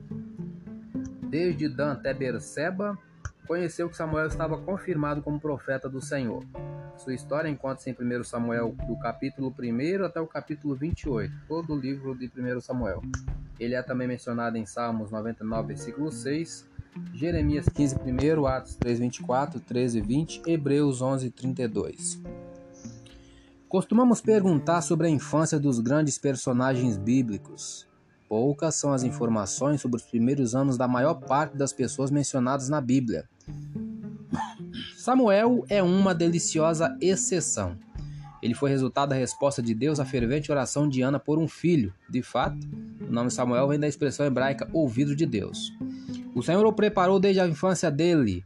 desde 1.30 1.68
Dan 1.68 1.92
até 1.92 2.12
Berseba, 2.12 2.98
conheceu 3.46 3.88
que 3.88 3.96
Samuel 3.96 4.26
estava 4.26 4.58
confirmado 4.58 5.22
como 5.22 5.40
profeta 5.40 5.88
do 5.88 6.02
Senhor. 6.02 6.44
Sua 6.96 7.14
história 7.14 7.48
encontra-se 7.48 7.90
em 7.90 7.94
1 7.94 8.24
Samuel, 8.24 8.74
do 8.86 8.96
capítulo 8.98 9.52
1 9.58 10.04
até 10.04 10.20
o 10.20 10.26
capítulo 10.26 10.74
28, 10.74 11.32
todo 11.48 11.74
o 11.74 11.78
livro 11.78 12.14
de 12.14 12.26
1 12.26 12.60
Samuel. 12.60 13.02
Ele 13.58 13.74
é 13.74 13.82
também 13.82 14.06
mencionado 14.06 14.56
em 14.56 14.66
Salmos 14.66 15.10
99, 15.10 15.68
versículo 15.68 16.10
6, 16.10 16.68
Jeremias 17.14 17.68
15, 17.68 17.96
1, 17.96 18.46
Atos 18.46 18.76
3, 18.76 18.98
24, 18.98 19.60
13, 19.60 20.00
20, 20.00 20.42
Hebreus 20.46 21.00
11, 21.00 21.30
32. 21.30 22.20
Costumamos 23.68 24.20
perguntar 24.20 24.82
sobre 24.82 25.06
a 25.06 25.10
infância 25.10 25.58
dos 25.58 25.80
grandes 25.80 26.18
personagens 26.18 26.98
bíblicos. 26.98 27.88
Poucas 28.28 28.74
são 28.74 28.92
as 28.92 29.02
informações 29.02 29.80
sobre 29.80 29.96
os 29.96 30.02
primeiros 30.02 30.54
anos 30.54 30.76
da 30.76 30.86
maior 30.86 31.14
parte 31.14 31.56
das 31.56 31.72
pessoas 31.72 32.10
mencionadas 32.10 32.68
na 32.68 32.80
Bíblia. 32.80 33.28
Samuel 35.02 35.64
é 35.68 35.82
uma 35.82 36.14
deliciosa 36.14 36.96
exceção. 37.00 37.76
Ele 38.40 38.54
foi 38.54 38.70
resultado 38.70 39.08
da 39.08 39.16
resposta 39.16 39.60
de 39.60 39.74
Deus 39.74 39.98
à 39.98 40.04
fervente 40.04 40.52
oração 40.52 40.88
de 40.88 41.02
Ana 41.02 41.18
por 41.18 41.40
um 41.40 41.48
filho. 41.48 41.92
De 42.08 42.22
fato, 42.22 42.56
o 43.00 43.12
nome 43.12 43.28
Samuel 43.28 43.66
vem 43.66 43.80
da 43.80 43.88
expressão 43.88 44.24
hebraica 44.24 44.68
ouvido 44.72 45.16
de 45.16 45.26
Deus. 45.26 45.72
O 46.36 46.40
Senhor 46.40 46.64
o 46.64 46.72
preparou 46.72 47.18
desde 47.18 47.40
a 47.40 47.48
infância 47.48 47.90
dele. 47.90 48.44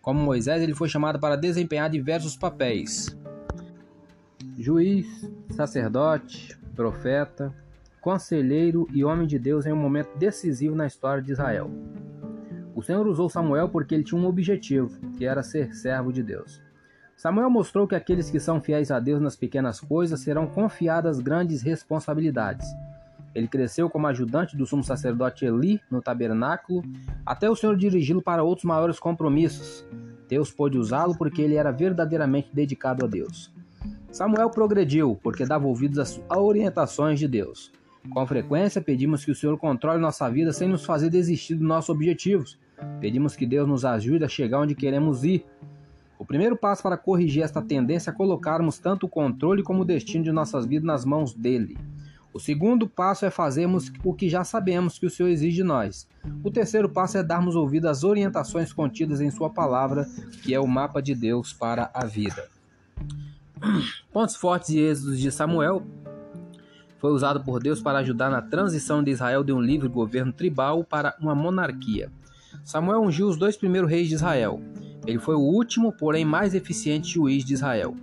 Como 0.00 0.20
Moisés, 0.20 0.60
ele 0.60 0.74
foi 0.74 0.88
chamado 0.88 1.20
para 1.20 1.36
desempenhar 1.36 1.88
diversos 1.88 2.36
papéis: 2.36 3.16
juiz, 4.58 5.06
sacerdote, 5.50 6.58
profeta, 6.74 7.54
conselheiro 8.00 8.88
e 8.92 9.04
homem 9.04 9.28
de 9.28 9.38
Deus 9.38 9.66
em 9.66 9.72
um 9.72 9.76
momento 9.76 10.18
decisivo 10.18 10.74
na 10.74 10.84
história 10.88 11.22
de 11.22 11.30
Israel. 11.30 11.70
O 12.74 12.82
Senhor 12.82 13.06
usou 13.06 13.28
Samuel 13.28 13.68
porque 13.68 13.94
ele 13.94 14.04
tinha 14.04 14.20
um 14.20 14.26
objetivo, 14.26 14.90
que 15.16 15.24
era 15.24 15.42
ser 15.42 15.74
servo 15.74 16.12
de 16.12 16.22
Deus. 16.22 16.62
Samuel 17.16 17.50
mostrou 17.50 17.86
que 17.86 17.94
aqueles 17.94 18.30
que 18.30 18.40
são 18.40 18.60
fiéis 18.60 18.90
a 18.90 18.98
Deus 18.98 19.20
nas 19.20 19.36
pequenas 19.36 19.78
coisas 19.78 20.20
serão 20.20 20.46
confiadas 20.46 21.20
grandes 21.20 21.62
responsabilidades. 21.62 22.66
Ele 23.34 23.48
cresceu 23.48 23.88
como 23.88 24.06
ajudante 24.06 24.56
do 24.56 24.66
sumo 24.66 24.82
sacerdote 24.82 25.44
Eli 25.44 25.80
no 25.90 26.02
tabernáculo, 26.02 26.82
até 27.24 27.48
o 27.48 27.56
Senhor 27.56 27.76
dirigi-lo 27.76 28.22
para 28.22 28.42
outros 28.42 28.64
maiores 28.64 28.98
compromissos. 28.98 29.86
Deus 30.28 30.50
pôde 30.50 30.78
usá-lo 30.78 31.16
porque 31.16 31.42
ele 31.42 31.54
era 31.54 31.70
verdadeiramente 31.70 32.50
dedicado 32.52 33.04
a 33.04 33.08
Deus. 33.08 33.52
Samuel 34.10 34.50
progrediu 34.50 35.18
porque 35.22 35.46
dava 35.46 35.66
ouvidos 35.66 35.98
às 35.98 36.20
orientações 36.30 37.18
de 37.18 37.28
Deus. 37.28 37.72
Com 38.10 38.26
frequência 38.26 38.82
pedimos 38.82 39.24
que 39.24 39.30
o 39.30 39.34
Senhor 39.34 39.56
controle 39.56 40.00
nossa 40.00 40.28
vida 40.28 40.52
sem 40.52 40.68
nos 40.68 40.84
fazer 40.84 41.08
desistir 41.08 41.54
dos 41.54 41.66
nossos 41.66 41.90
objetivos. 41.90 42.58
Pedimos 43.00 43.36
que 43.36 43.46
Deus 43.46 43.68
nos 43.68 43.84
ajude 43.84 44.24
a 44.24 44.28
chegar 44.28 44.60
onde 44.60 44.74
queremos 44.74 45.24
ir. 45.24 45.44
O 46.18 46.24
primeiro 46.24 46.56
passo 46.56 46.82
para 46.82 46.96
corrigir 46.96 47.42
esta 47.42 47.60
tendência 47.60 48.10
é 48.10 48.14
colocarmos 48.14 48.78
tanto 48.78 49.06
o 49.06 49.08
controle 49.08 49.62
como 49.62 49.82
o 49.82 49.84
destino 49.84 50.24
de 50.24 50.32
nossas 50.32 50.66
vidas 50.66 50.86
nas 50.86 51.04
mãos 51.04 51.34
dele. 51.34 51.76
O 52.32 52.40
segundo 52.40 52.88
passo 52.88 53.26
é 53.26 53.30
fazermos 53.30 53.92
o 54.02 54.14
que 54.14 54.28
já 54.28 54.42
sabemos 54.42 54.98
que 54.98 55.04
o 55.04 55.10
Senhor 55.10 55.28
exige 55.28 55.56
de 55.56 55.62
nós. 55.62 56.08
O 56.42 56.50
terceiro 56.50 56.88
passo 56.88 57.18
é 57.18 57.22
darmos 57.22 57.54
ouvido 57.54 57.88
às 57.88 58.04
orientações 58.04 58.72
contidas 58.72 59.20
em 59.20 59.30
Sua 59.30 59.50
palavra, 59.50 60.06
que 60.42 60.54
é 60.54 60.58
o 60.58 60.66
mapa 60.66 61.02
de 61.02 61.14
Deus 61.14 61.52
para 61.52 61.90
a 61.92 62.06
vida. 62.06 62.48
Pontos 64.10 64.34
fortes 64.34 64.70
e 64.70 64.78
êxitos 64.78 65.18
de 65.18 65.30
Samuel 65.30 65.82
foi 66.98 67.12
usado 67.12 67.42
por 67.42 67.60
Deus 67.60 67.82
para 67.82 67.98
ajudar 67.98 68.30
na 68.30 68.40
transição 68.40 69.02
de 69.02 69.10
Israel 69.10 69.44
de 69.44 69.52
um 69.52 69.60
livre 69.60 69.88
governo 69.88 70.32
tribal 70.32 70.84
para 70.84 71.14
uma 71.20 71.34
monarquia. 71.34 72.10
Samuel 72.64 73.02
ungiu 73.02 73.28
os 73.28 73.36
dois 73.36 73.56
primeiros 73.56 73.90
reis 73.90 74.08
de 74.08 74.14
Israel. 74.14 74.60
Ele 75.06 75.18
foi 75.18 75.34
o 75.34 75.40
último, 75.40 75.92
porém 75.92 76.24
mais 76.24 76.54
eficiente 76.54 77.14
juiz 77.14 77.44
de 77.44 77.54
Israel. 77.54 77.94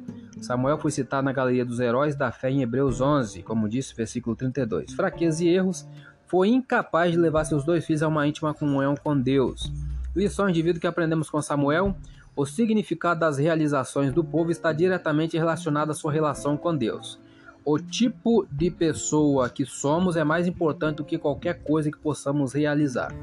Samuel 0.42 0.78
foi 0.78 0.92
citado 0.92 1.26
na 1.26 1.34
galeria 1.34 1.66
dos 1.66 1.80
heróis 1.80 2.16
da 2.16 2.32
fé 2.32 2.50
em 2.50 2.62
Hebreus 2.62 3.02
11, 3.02 3.44
como 3.44 3.70
disse 3.70 3.94
o 3.94 3.96
versículo 3.96 4.36
32. 4.36 4.94
Fraquezas 4.94 5.42
e 5.42 5.48
erros, 5.48 5.88
foi 6.28 6.50
incapaz 6.50 7.12
de 7.12 7.18
levar 7.18 7.44
seus 7.46 7.64
dois 7.64 7.86
filhos 7.86 8.04
a 8.04 8.08
uma 8.08 8.28
íntima 8.28 8.54
comunhão 8.54 8.96
com 8.96 9.20
Deus. 9.20 9.72
Lições 10.16 10.54
de 10.54 10.62
vida 10.62 10.80
que 10.80 10.88
aprendemos 10.88 11.30
com 11.30 11.42
Samuel: 11.42 11.96
o 12.36 12.46
significado 12.46 13.20
das 13.20 13.38
realizações 13.38 14.14
do 14.14 14.24
povo 14.24 14.52
está 14.52 14.72
diretamente 14.72 15.38
relacionado 15.38 15.92
à 15.92 15.94
sua 15.94 16.12
relação 16.12 16.56
com 16.56 16.76
Deus. 16.76 17.20
O 17.66 17.78
tipo 17.78 18.48
de 18.52 18.72
pessoa 18.72 19.50
que 19.50 19.66
somos 19.66 20.16
é 20.16 20.24
mais 20.24 20.48
importante 20.48 20.98
do 20.98 21.04
que 21.04 21.18
qualquer 21.18 21.62
coisa 21.62 21.92
que 21.92 21.98
possamos 21.98 22.54
realizar. 22.54 23.14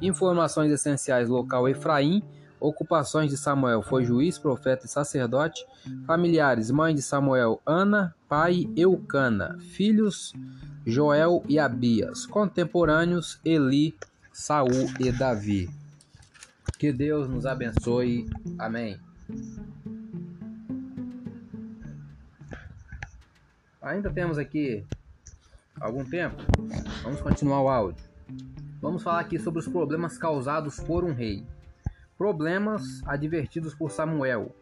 Informações 0.00 0.70
essenciais: 0.72 1.28
local 1.28 1.68
Efraim, 1.68 2.22
ocupações 2.58 3.30
de 3.30 3.36
Samuel 3.36 3.82
foi 3.82 4.04
juiz, 4.04 4.38
profeta 4.38 4.86
e 4.86 4.88
sacerdote. 4.88 5.64
Familiares: 6.06 6.70
mãe 6.70 6.94
de 6.94 7.02
Samuel, 7.02 7.60
Ana, 7.66 8.14
pai 8.28 8.68
Eucana, 8.76 9.58
filhos 9.60 10.32
Joel 10.86 11.42
e 11.48 11.58
Abias, 11.58 12.26
contemporâneos 12.26 13.38
Eli, 13.44 13.94
Saul 14.32 14.88
e 14.98 15.12
Davi. 15.12 15.68
Que 16.78 16.92
Deus 16.92 17.28
nos 17.28 17.44
abençoe. 17.44 18.26
Amém. 18.58 18.98
Ainda 23.82 24.10
temos 24.10 24.38
aqui 24.38 24.84
algum 25.80 26.04
tempo. 26.04 26.42
Vamos 27.02 27.20
continuar 27.20 27.62
o 27.62 27.68
áudio. 27.68 28.04
Vamos 28.80 29.02
falar 29.02 29.20
aqui 29.20 29.38
sobre 29.38 29.60
os 29.60 29.68
problemas 29.68 30.16
causados 30.16 30.80
por 30.80 31.04
um 31.04 31.12
rei. 31.12 31.46
Problemas 32.16 33.02
advertidos 33.06 33.74
por 33.74 33.90
Samuel. 33.90 34.56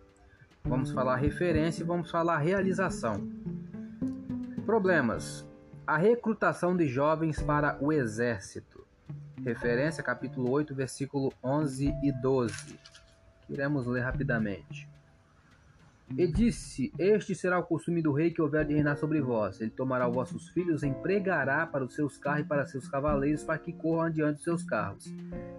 Vamos 0.65 0.91
falar 0.91 1.15
referência 1.17 1.85
e 1.85 1.87
vamos 1.87 2.11
falar 2.11 2.39
realização. 2.39 3.29
Problemas: 4.67 5.49
a 5.87 5.97
recrutação 5.97 6.77
de 6.77 6.89
jovens 6.89 7.41
para 7.41 7.79
o 7.81 7.93
exército. 7.93 8.85
Referência 9.45 10.03
capítulo 10.03 10.51
8, 10.51 10.75
versículo 10.75 11.33
11 11.43 11.95
e 12.03 12.11
12. 12.11 12.77
Iremos 13.49 13.87
ler 13.87 14.01
rapidamente. 14.01 14.89
E 16.17 16.27
disse: 16.27 16.93
Este 16.99 17.35
será 17.35 17.59
o 17.59 17.65
costume 17.65 18.01
do 18.01 18.13
rei 18.13 18.31
que 18.31 18.41
houver 18.41 18.65
de 18.65 18.75
reinar 18.75 18.97
sobre 18.97 19.21
vós. 19.21 19.61
Ele 19.61 19.71
tomará 19.71 20.09
os 20.09 20.15
vossos 20.15 20.49
filhos, 20.49 20.83
empregará 20.83 21.67
para 21.67 21.85
os 21.85 21.95
seus 21.95 22.17
carros 22.17 22.45
e 22.45 22.49
para 22.49 22.67
seus 22.67 22.89
cavaleiros, 22.89 23.45
para 23.45 23.59
que 23.59 23.73
corram 23.73 24.03
adiante 24.03 24.37
dos 24.37 24.45
seus 24.45 24.63
carros. 24.63 25.05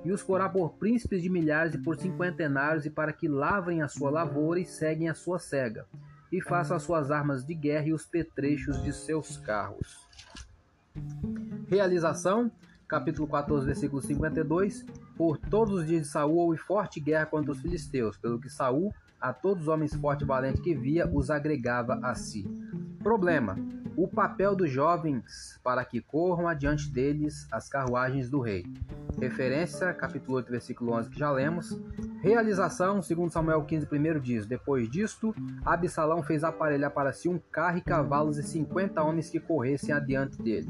E 0.04 0.12
os 0.12 0.24
porá 0.24 0.50
por 0.50 0.74
príncipes 0.74 1.22
de 1.22 1.30
milhares 1.30 1.76
e 1.76 1.78
por 1.78 1.98
cinquentenários, 1.98 2.86
e 2.86 2.90
para 2.90 3.14
que 3.14 3.28
lavrem 3.28 3.82
a 3.82 3.88
sua 3.88 4.10
lavoura 4.10 4.60
e 4.60 4.66
seguem 4.66 5.08
a 5.08 5.14
sua 5.14 5.40
cega, 5.40 5.86
e 6.32 6.42
façam 6.42 6.76
as 6.76 6.84
suas 6.84 7.12
armas 7.12 7.46
de 7.46 7.54
guerra 7.54 7.88
e 7.88 7.94
os 7.94 8.06
petrechos 8.06 8.82
de 8.82 8.92
seus 8.92 9.38
carros. 9.38 10.08
Realização, 11.68 12.52
capítulo 12.88 13.28
14, 13.28 13.66
versículo 13.68 14.02
52. 14.02 14.84
por 15.16 15.38
todos 15.38 15.82
os 15.82 15.86
dias 15.86 16.04
de 16.04 16.08
Saul 16.08 16.38
houve 16.38 16.58
forte 16.58 17.00
guerra 17.00 17.28
contra 17.28 17.52
os 17.52 17.62
filisteus, 17.62 18.18
pelo 18.18 18.40
que 18.40 18.50
Saul, 18.50 18.92
a 19.20 19.34
todos 19.34 19.64
os 19.64 19.68
homens 19.68 19.94
fortes 19.94 20.26
e 20.26 20.28
valentes 20.28 20.62
que 20.62 20.74
via, 20.74 21.10
os 21.12 21.30
agregava 21.30 22.00
a 22.04 22.16
si. 22.16 22.48
Problema: 23.04 23.56
o 23.96 24.08
papel 24.08 24.56
dos 24.56 24.72
jovens 24.72 25.60
para 25.62 25.84
que 25.84 26.00
corram 26.00 26.48
adiante 26.48 26.90
deles 26.90 27.48
as 27.52 27.68
carruagens 27.68 28.30
do 28.30 28.40
rei. 28.40 28.66
Referência, 29.20 29.94
capítulo 29.94 30.38
8, 30.38 30.50
versículo 30.50 30.94
11, 30.94 31.10
que 31.10 31.20
já 31.20 31.30
lemos. 31.30 31.78
Realização, 32.22 33.02
segundo 33.02 33.30
Samuel 33.30 33.64
15, 33.66 33.86
primeiro 33.88 34.22
diz: 34.22 34.46
Depois 34.46 34.90
disto, 34.90 35.36
Absalão 35.66 36.24
fez 36.24 36.46
aparelhar 36.46 36.92
para 36.92 37.12
si 37.12 37.28
um 37.28 37.40
carro 37.52 37.80
e 37.80 37.82
cavalos 37.82 38.38
e 38.38 38.44
cinquenta 38.44 39.04
homens 39.04 39.30
que 39.30 39.40
corressem 39.40 39.94
adiante 39.94 40.42
dele. 40.42 40.70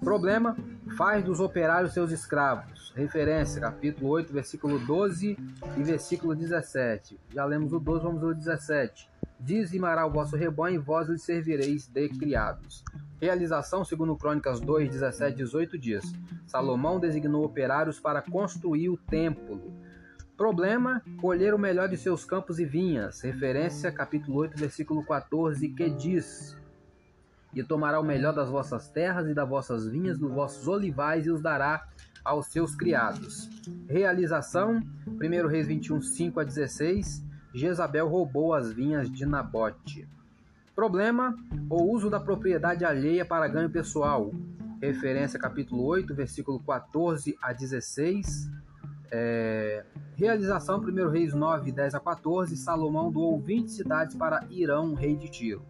Problema: 0.00 0.56
faz 0.96 1.24
dos 1.24 1.40
operários 1.40 1.92
seus 1.92 2.10
escravos. 2.10 2.92
Referência, 2.94 3.60
capítulo 3.60 4.10
8, 4.10 4.32
versículo 4.32 4.78
12 4.78 5.36
e 5.76 5.82
versículo 5.82 6.34
17. 6.34 7.18
Já 7.32 7.44
lemos 7.44 7.72
o 7.72 7.78
12, 7.78 8.04
vamos 8.04 8.22
ao 8.22 8.34
17. 8.34 9.08
Dizimará 9.38 10.04
o 10.06 10.10
vosso 10.10 10.36
rebanho 10.36 10.76
e 10.76 10.78
vós 10.84 11.08
lhe 11.08 11.18
servireis 11.18 11.86
de 11.86 12.08
criados. 12.08 12.82
Realização, 13.20 13.84
segundo 13.84 14.16
Crônicas 14.16 14.60
2, 14.60 14.90
17 14.90 15.36
18 15.36 15.78
dias. 15.78 16.04
Salomão 16.46 16.98
designou 16.98 17.44
operários 17.44 18.00
para 18.00 18.22
construir 18.22 18.88
o 18.88 18.96
templo. 18.96 19.72
Problema: 20.36 21.02
colher 21.20 21.54
o 21.54 21.58
melhor 21.58 21.88
de 21.88 21.96
seus 21.96 22.24
campos 22.24 22.58
e 22.58 22.64
vinhas. 22.64 23.20
Referência, 23.20 23.92
capítulo 23.92 24.38
8, 24.38 24.56
versículo 24.56 25.04
14, 25.04 25.68
que 25.68 25.90
diz: 25.90 26.56
E 27.54 27.62
tomará 27.62 27.98
o 27.98 28.04
melhor 28.04 28.34
das 28.34 28.48
vossas 28.48 28.88
terras 28.88 29.28
e 29.28 29.34
das 29.34 29.48
vossas 29.48 29.88
vinhas, 29.88 30.18
dos 30.18 30.30
vossos 30.30 30.68
olivais, 30.68 31.26
e 31.26 31.30
os 31.30 31.40
dará 31.40 31.88
aos 32.24 32.46
seus 32.46 32.74
criados. 32.74 33.48
Realização: 33.88 34.82
1 35.06 35.46
Reis 35.46 35.66
21, 35.66 36.00
5 36.00 36.40
a 36.40 36.44
16. 36.44 37.24
Jezabel 37.54 38.06
roubou 38.08 38.54
as 38.54 38.72
vinhas 38.72 39.10
de 39.10 39.24
Nabote. 39.24 40.06
Problema: 40.74 41.34
o 41.68 41.82
uso 41.90 42.10
da 42.10 42.20
propriedade 42.20 42.84
alheia 42.84 43.24
para 43.24 43.48
ganho 43.48 43.70
pessoal. 43.70 44.30
Referência 44.80 45.38
capítulo 45.38 45.84
8, 45.84 46.14
versículo 46.14 46.60
14 46.60 47.36
a 47.42 47.52
16. 47.52 48.48
É... 49.10 49.84
Realização 50.14 50.78
1 50.78 51.08
Reis 51.08 51.34
9, 51.34 51.72
10 51.72 51.94
a 51.94 52.00
14. 52.00 52.56
Salomão 52.56 53.10
doou 53.10 53.40
20 53.40 53.70
cidades 53.70 54.16
para 54.16 54.46
Irão, 54.50 54.94
rei 54.94 55.16
de 55.16 55.28
Tiro. 55.28 55.62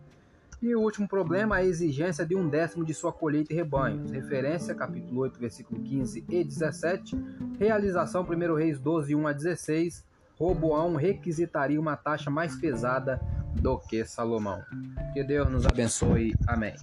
E 0.60 0.74
o 0.74 0.80
último 0.80 1.06
problema, 1.06 1.56
a 1.56 1.64
exigência 1.64 2.26
de 2.26 2.34
um 2.34 2.48
décimo 2.48 2.84
de 2.84 2.92
sua 2.92 3.12
colheita 3.12 3.52
e 3.52 3.56
rebanhos. 3.56 4.10
Referência, 4.10 4.74
capítulo 4.74 5.20
8, 5.20 5.38
versículo 5.38 5.80
15 5.80 6.24
e 6.28 6.44
17. 6.44 7.16
Realização, 7.58 8.22
1 8.22 8.54
Reis 8.54 8.80
12, 8.80 9.14
1 9.14 9.26
a 9.26 9.32
16. 9.32 10.04
Roboão 10.36 10.96
requisitaria 10.96 11.80
uma 11.80 11.96
taxa 11.96 12.30
mais 12.30 12.56
pesada 12.56 13.20
do 13.60 13.78
que 13.78 14.04
Salomão. 14.04 14.62
Que 15.12 15.22
Deus 15.22 15.50
nos 15.50 15.66
abençoe. 15.66 16.34
Amém. 16.46 16.74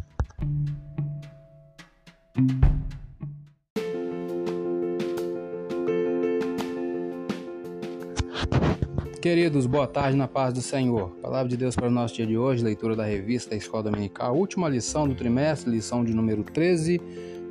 Queridos, 9.25 9.65
boa 9.65 9.87
tarde 9.87 10.15
na 10.15 10.27
paz 10.27 10.53
do 10.53 10.61
Senhor. 10.61 11.09
Palavra 11.19 11.49
de 11.49 11.57
Deus 11.57 11.75
para 11.75 11.87
o 11.87 11.89
nosso 11.89 12.13
dia 12.13 12.27
de 12.27 12.37
hoje, 12.37 12.63
leitura 12.63 12.95
da 12.95 13.05
revista 13.05 13.55
Escola 13.55 13.81
Dominical, 13.81 14.35
última 14.35 14.69
lição 14.69 15.07
do 15.07 15.15
trimestre, 15.15 15.71
lição 15.71 16.05
de 16.05 16.13
número 16.13 16.43
13, 16.43 17.01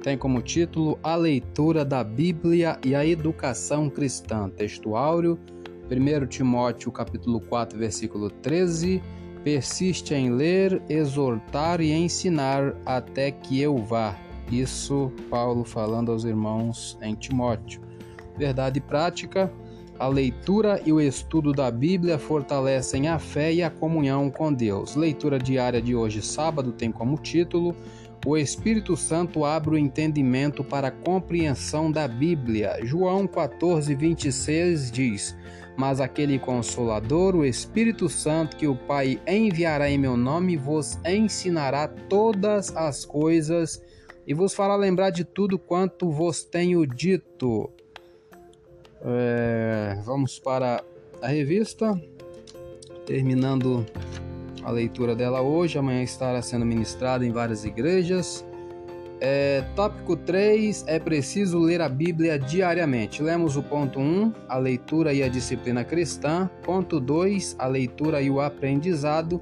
tem 0.00 0.16
como 0.16 0.40
título 0.40 0.96
A 1.02 1.16
leitura 1.16 1.84
da 1.84 2.04
Bíblia 2.04 2.78
e 2.84 2.94
a 2.94 3.04
educação 3.04 3.90
cristã. 3.90 4.48
Texto 4.48 4.94
áureo, 4.94 5.36
1 5.90 6.28
Timóteo 6.28 6.92
capítulo 6.92 7.40
4, 7.40 7.76
versículo 7.76 8.30
13. 8.30 9.02
Persiste 9.42 10.14
em 10.14 10.30
ler, 10.30 10.80
exortar 10.88 11.80
e 11.80 11.90
ensinar 11.90 12.76
até 12.86 13.32
que 13.32 13.60
eu 13.60 13.78
vá. 13.78 14.16
Isso 14.48 15.10
Paulo 15.28 15.64
falando 15.64 16.12
aos 16.12 16.22
irmãos 16.22 16.96
em 17.02 17.16
Timóteo. 17.16 17.82
Verdade 18.38 18.80
prática 18.80 19.52
a 19.98 20.08
leitura 20.08 20.80
e 20.84 20.92
o 20.92 21.00
estudo 21.00 21.52
da 21.52 21.70
Bíblia 21.70 22.18
fortalecem 22.18 23.08
a 23.08 23.18
fé 23.18 23.52
e 23.52 23.62
a 23.62 23.70
comunhão 23.70 24.30
com 24.30 24.52
Deus. 24.52 24.96
Leitura 24.96 25.38
diária 25.38 25.80
de 25.80 25.94
hoje, 25.94 26.20
sábado, 26.20 26.72
tem 26.72 26.90
como 26.90 27.16
título: 27.16 27.74
O 28.26 28.36
Espírito 28.36 28.96
Santo 28.96 29.44
abre 29.44 29.74
o 29.74 29.78
entendimento 29.78 30.64
para 30.64 30.88
a 30.88 30.90
compreensão 30.90 31.92
da 31.92 32.08
Bíblia. 32.08 32.78
João 32.82 33.26
14, 33.26 33.94
26 33.94 34.90
diz: 34.90 35.36
Mas 35.76 36.00
aquele 36.00 36.38
consolador, 36.38 37.36
o 37.36 37.44
Espírito 37.44 38.08
Santo, 38.08 38.56
que 38.56 38.66
o 38.66 38.74
Pai 38.74 39.20
enviará 39.28 39.88
em 39.88 39.98
meu 39.98 40.16
nome, 40.16 40.56
vos 40.56 40.98
ensinará 41.06 41.86
todas 41.86 42.74
as 42.76 43.04
coisas 43.04 43.80
e 44.26 44.34
vos 44.34 44.54
fará 44.54 44.74
lembrar 44.74 45.10
de 45.10 45.24
tudo 45.24 45.58
quanto 45.58 46.10
vos 46.10 46.42
tenho 46.42 46.86
dito. 46.86 47.73
É, 49.06 49.98
vamos 50.02 50.38
para 50.38 50.82
a 51.20 51.28
revista, 51.28 52.00
terminando 53.04 53.84
a 54.62 54.70
leitura 54.70 55.14
dela 55.14 55.42
hoje. 55.42 55.78
Amanhã 55.78 56.02
estará 56.02 56.40
sendo 56.40 56.64
ministrada 56.64 57.24
em 57.26 57.30
várias 57.30 57.64
igrejas. 57.64 58.44
É, 59.20 59.62
tópico 59.76 60.16
3: 60.16 60.84
é 60.86 60.98
preciso 60.98 61.58
ler 61.58 61.82
a 61.82 61.88
Bíblia 61.88 62.38
diariamente. 62.38 63.22
Lemos 63.22 63.56
o 63.56 63.62
ponto 63.62 64.00
1, 64.00 64.32
a 64.48 64.56
leitura 64.56 65.12
e 65.12 65.22
a 65.22 65.28
disciplina 65.28 65.84
cristã. 65.84 66.48
Ponto 66.62 66.98
2, 66.98 67.56
a 67.58 67.66
leitura 67.66 68.22
e 68.22 68.30
o 68.30 68.40
aprendizado. 68.40 69.40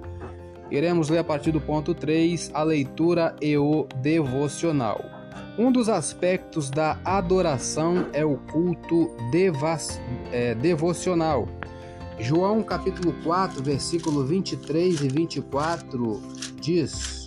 Iremos 0.72 1.08
ler 1.08 1.18
a 1.18 1.24
partir 1.24 1.52
do 1.52 1.60
ponto 1.60 1.94
3, 1.94 2.50
a 2.52 2.62
leitura 2.62 3.36
e 3.40 3.56
o 3.56 3.86
devocional. 4.00 5.21
Um 5.58 5.70
dos 5.70 5.88
aspectos 5.88 6.70
da 6.70 6.98
adoração 7.04 8.06
é 8.12 8.24
o 8.24 8.36
culto 8.36 9.10
é, 10.30 10.54
devocional. 10.54 11.48
João 12.18 12.62
capítulo 12.62 13.14
4, 13.24 13.62
versículo 13.62 14.24
23 14.24 15.00
e 15.00 15.08
24 15.08 16.22
diz: 16.60 17.21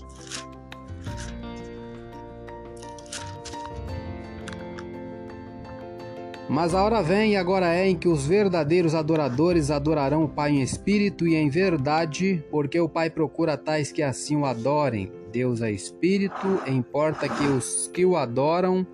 Mas 6.55 6.73
a 6.73 6.81
hora 6.81 7.03
vem 7.03 7.33
e 7.33 7.35
agora 7.35 7.75
é 7.75 7.85
em 7.85 7.97
que 7.97 8.07
os 8.07 8.25
verdadeiros 8.25 8.95
adoradores 8.95 9.69
adorarão 9.69 10.23
o 10.23 10.29
Pai 10.29 10.51
em 10.51 10.61
espírito 10.61 11.27
e 11.27 11.35
em 11.35 11.49
verdade, 11.49 12.41
porque 12.49 12.79
o 12.79 12.87
Pai 12.87 13.09
procura 13.09 13.57
tais 13.57 13.91
que 13.91 14.01
assim 14.01 14.37
o 14.37 14.45
adorem. 14.45 15.11
Deus 15.33 15.61
é 15.61 15.69
espírito, 15.69 16.61
importa 16.65 17.27
que 17.27 17.43
os 17.43 17.91
que 17.93 18.05
o 18.05 18.15
adoram 18.15 18.87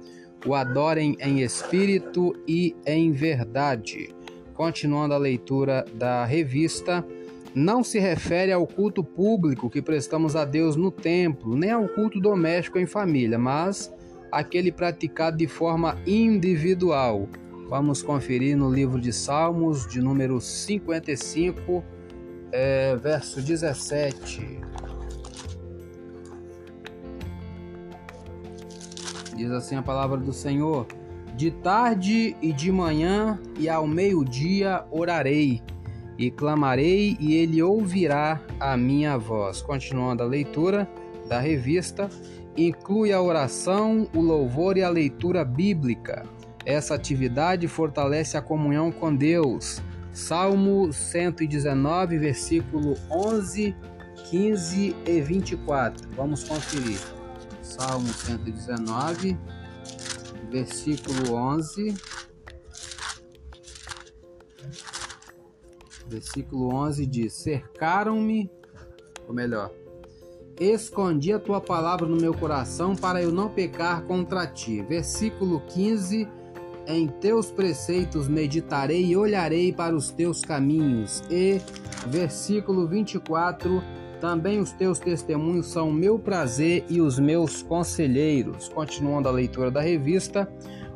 o 0.44 0.56
adorem 0.56 1.16
em 1.20 1.42
espírito 1.42 2.34
e 2.48 2.76
em 2.84 3.12
verdade. 3.12 4.10
Continuando 4.56 5.14
a 5.14 5.20
leitura 5.20 5.86
da 5.94 6.26
revista, 6.26 7.06
não 7.54 7.84
se 7.84 8.00
refere 8.00 8.52
ao 8.52 8.66
culto 8.66 9.04
público 9.04 9.70
que 9.70 9.84
prestamos 9.84 10.36
a 10.36 10.46
Deus 10.46 10.76
no 10.76 10.90
templo, 10.90 11.56
nem 11.56 11.70
ao 11.70 11.88
culto 11.88 12.20
doméstico 12.20 12.80
em 12.80 12.88
família, 12.88 13.38
mas 13.38 13.94
aquele 14.32 14.72
praticado 14.72 15.38
de 15.38 15.46
forma 15.46 15.96
individual. 16.08 17.30
Vamos 17.72 18.04
conferir 18.04 18.58
no 18.58 18.70
livro 18.70 19.00
de 19.00 19.14
Salmos, 19.14 19.88
de 19.88 20.02
número 20.02 20.42
55, 20.42 21.82
é, 22.52 22.98
verso 22.98 23.42
17. 23.42 24.60
Diz 29.38 29.52
assim 29.52 29.78
a 29.78 29.82
palavra 29.82 30.18
do 30.18 30.34
Senhor: 30.34 30.86
De 31.38 31.50
tarde 31.50 32.36
e 32.42 32.52
de 32.52 32.70
manhã 32.74 33.40
e 33.58 33.70
ao 33.70 33.88
meio-dia 33.88 34.84
orarei, 34.92 35.62
e 36.18 36.30
clamarei, 36.30 37.16
e 37.22 37.36
ele 37.36 37.64
ouvirá 37.64 38.42
a 38.60 38.76
minha 38.76 39.18
voz. 39.18 39.62
Continuando 39.62 40.22
a 40.24 40.26
leitura 40.26 40.92
da 41.30 41.40
revista, 41.40 42.10
inclui 42.58 43.14
a 43.14 43.22
oração, 43.22 44.10
o 44.14 44.20
louvor 44.20 44.76
e 44.76 44.84
a 44.84 44.90
leitura 44.90 45.46
bíblica. 45.46 46.26
Essa 46.66 46.96
atividade 46.96 47.68
fortalece 47.68 48.38
a 48.38 48.42
comunhão 48.42 48.92
com 48.92 49.16
Deus. 49.16 49.82
Salmo 50.14 50.92
119, 50.92 52.18
versículo 52.18 52.96
11, 53.10 53.76
15 54.30 54.96
e 55.06 55.22
24. 55.22 56.10
Vamos 56.16 56.44
conferir. 56.44 57.00
Salmo 57.62 58.08
119, 58.08 59.38
versículo 60.52 61.34
11. 61.34 61.96
Versículo 66.08 66.76
11 66.76 67.06
diz: 67.06 67.34
Cercaram-me, 67.34 68.52
ou 69.28 69.34
melhor, 69.34 69.72
escondi 70.60 71.32
a 71.32 71.40
tua 71.40 71.62
palavra 71.62 72.06
no 72.06 72.18
meu 72.18 72.34
coração 72.34 72.96
para 72.96 73.24
eu 73.24 73.32
não 73.32 73.50
pecar 73.50 74.04
contra 74.04 74.46
ti. 74.46 74.82
Versículo 74.82 75.62
15: 75.62 76.28
em 76.88 77.08
teus 77.08 77.52
preceitos 77.52 78.28
meditarei 78.28 79.06
e 79.06 79.16
olharei 79.16 79.72
para 79.72 79.96
os 79.96 80.10
teus 80.12 80.42
caminhos. 80.42 81.24
E, 81.30 81.62
versículo 82.08 82.88
24, 82.88 83.82
também 84.20 84.60
os 84.60 84.72
teus 84.72 85.00
testemunhos 85.00 85.68
são 85.68 85.92
meu 85.92 86.20
prazer 86.20 86.86
e 86.90 87.02
os 87.02 87.18
meus 87.18 87.64
conselheiros. 87.64 88.70
Continuando 88.70 89.28
a 89.28 89.32
leitura 89.32 89.72
da 89.72 89.82
revista, 89.82 90.48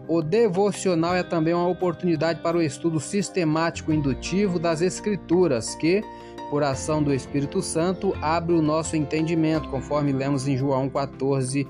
o 0.07 0.21
devocional 0.21 1.15
é 1.15 1.23
também 1.23 1.53
uma 1.53 1.67
oportunidade 1.67 2.39
para 2.41 2.55
o 2.55 2.61
estudo 2.61 2.99
sistemático 2.99 3.91
indutivo 3.91 4.59
das 4.59 4.81
Escrituras, 4.81 5.73
que, 5.73 6.03
por 6.51 6.61
ação 6.61 7.01
do 7.01 7.11
Espírito 7.11 7.61
Santo, 7.63 8.13
abre 8.21 8.53
o 8.53 8.61
nosso 8.61 8.95
entendimento, 8.95 9.67
conforme 9.69 10.11
lemos 10.11 10.47
em 10.47 10.55
João 10.55 10.87
14, 10.87 11.67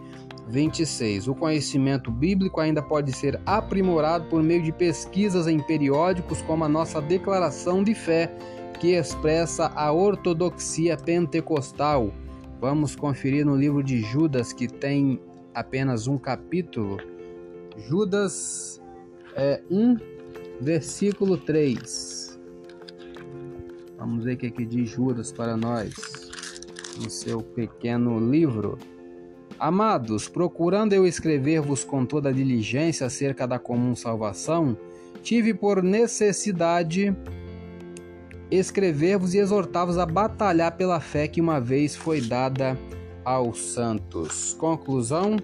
26. 0.47 1.27
O 1.27 1.35
conhecimento 1.35 2.11
bíblico 2.11 2.61
ainda 2.61 2.81
pode 2.81 3.11
ser 3.13 3.39
aprimorado 3.45 4.25
por 4.25 4.43
meio 4.43 4.61
de 4.61 4.71
pesquisas 4.71 5.47
em 5.47 5.59
periódicos 5.59 6.41
como 6.41 6.63
a 6.63 6.69
nossa 6.69 7.01
Declaração 7.01 7.83
de 7.83 7.95
Fé, 7.95 8.31
que 8.79 8.93
expressa 8.93 9.67
a 9.75 9.91
ortodoxia 9.91 10.97
pentecostal. 10.97 12.13
Vamos 12.61 12.95
conferir 12.95 13.45
no 13.45 13.55
livro 13.55 13.83
de 13.83 14.01
Judas, 14.01 14.53
que 14.53 14.67
tem 14.67 15.19
apenas 15.53 16.07
um 16.07 16.17
capítulo. 16.17 16.97
Judas 17.87 18.81
é 19.35 19.61
1, 19.69 19.97
versículo 20.61 21.37
3. 21.37 22.39
Vamos 23.97 24.23
ver 24.23 24.33
o 24.35 24.37
que, 24.37 24.47
é 24.47 24.49
que 24.49 24.65
diz 24.65 24.89
Judas 24.89 25.31
para 25.31 25.57
nós 25.57 25.93
no 27.01 27.09
seu 27.09 27.41
pequeno 27.41 28.19
livro. 28.19 28.77
Amados, 29.59 30.27
procurando 30.27 30.93
eu 30.93 31.07
escrever-vos 31.07 31.83
com 31.83 32.05
toda 32.05 32.33
diligência 32.33 33.07
acerca 33.07 33.47
da 33.47 33.57
comum 33.57 33.95
salvação, 33.95 34.77
tive 35.23 35.53
por 35.53 35.81
necessidade 35.81 37.15
escrever-vos 38.51 39.33
e 39.33 39.39
exortar-vos 39.39 39.97
a 39.97 40.05
batalhar 40.05 40.75
pela 40.75 40.99
fé 40.99 41.27
que 41.27 41.41
uma 41.41 41.59
vez 41.59 41.95
foi 41.95 42.21
dada 42.21 42.77
aos 43.23 43.59
santos. 43.73 44.53
Conclusão: 44.59 45.37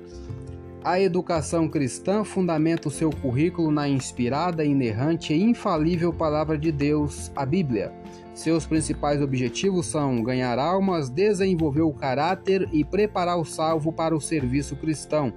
a 0.84 1.00
educação 1.00 1.68
cristã 1.68 2.24
fundamenta 2.24 2.88
o 2.88 2.92
seu 2.92 3.12
currículo 3.12 3.72
na 3.72 3.88
inspirada, 3.88 4.66
inerrante 4.66 5.34
e 5.34 5.42
infalível 5.42 6.12
palavra 6.12 6.58
de 6.58 6.72
Deus, 6.72 7.32
a 7.36 7.46
Bíblia. 7.46 7.94
Seus 8.34 8.66
principais 8.66 9.22
objetivos 9.22 9.86
são 9.86 10.24
ganhar 10.24 10.58
almas, 10.58 11.10
desenvolver 11.10 11.82
o 11.82 11.94
caráter 11.94 12.68
e 12.72 12.84
preparar 12.84 13.38
o 13.38 13.46
salvo 13.46 13.92
para 13.92 14.16
o 14.16 14.22
serviço 14.22 14.76
cristão. 14.76 15.32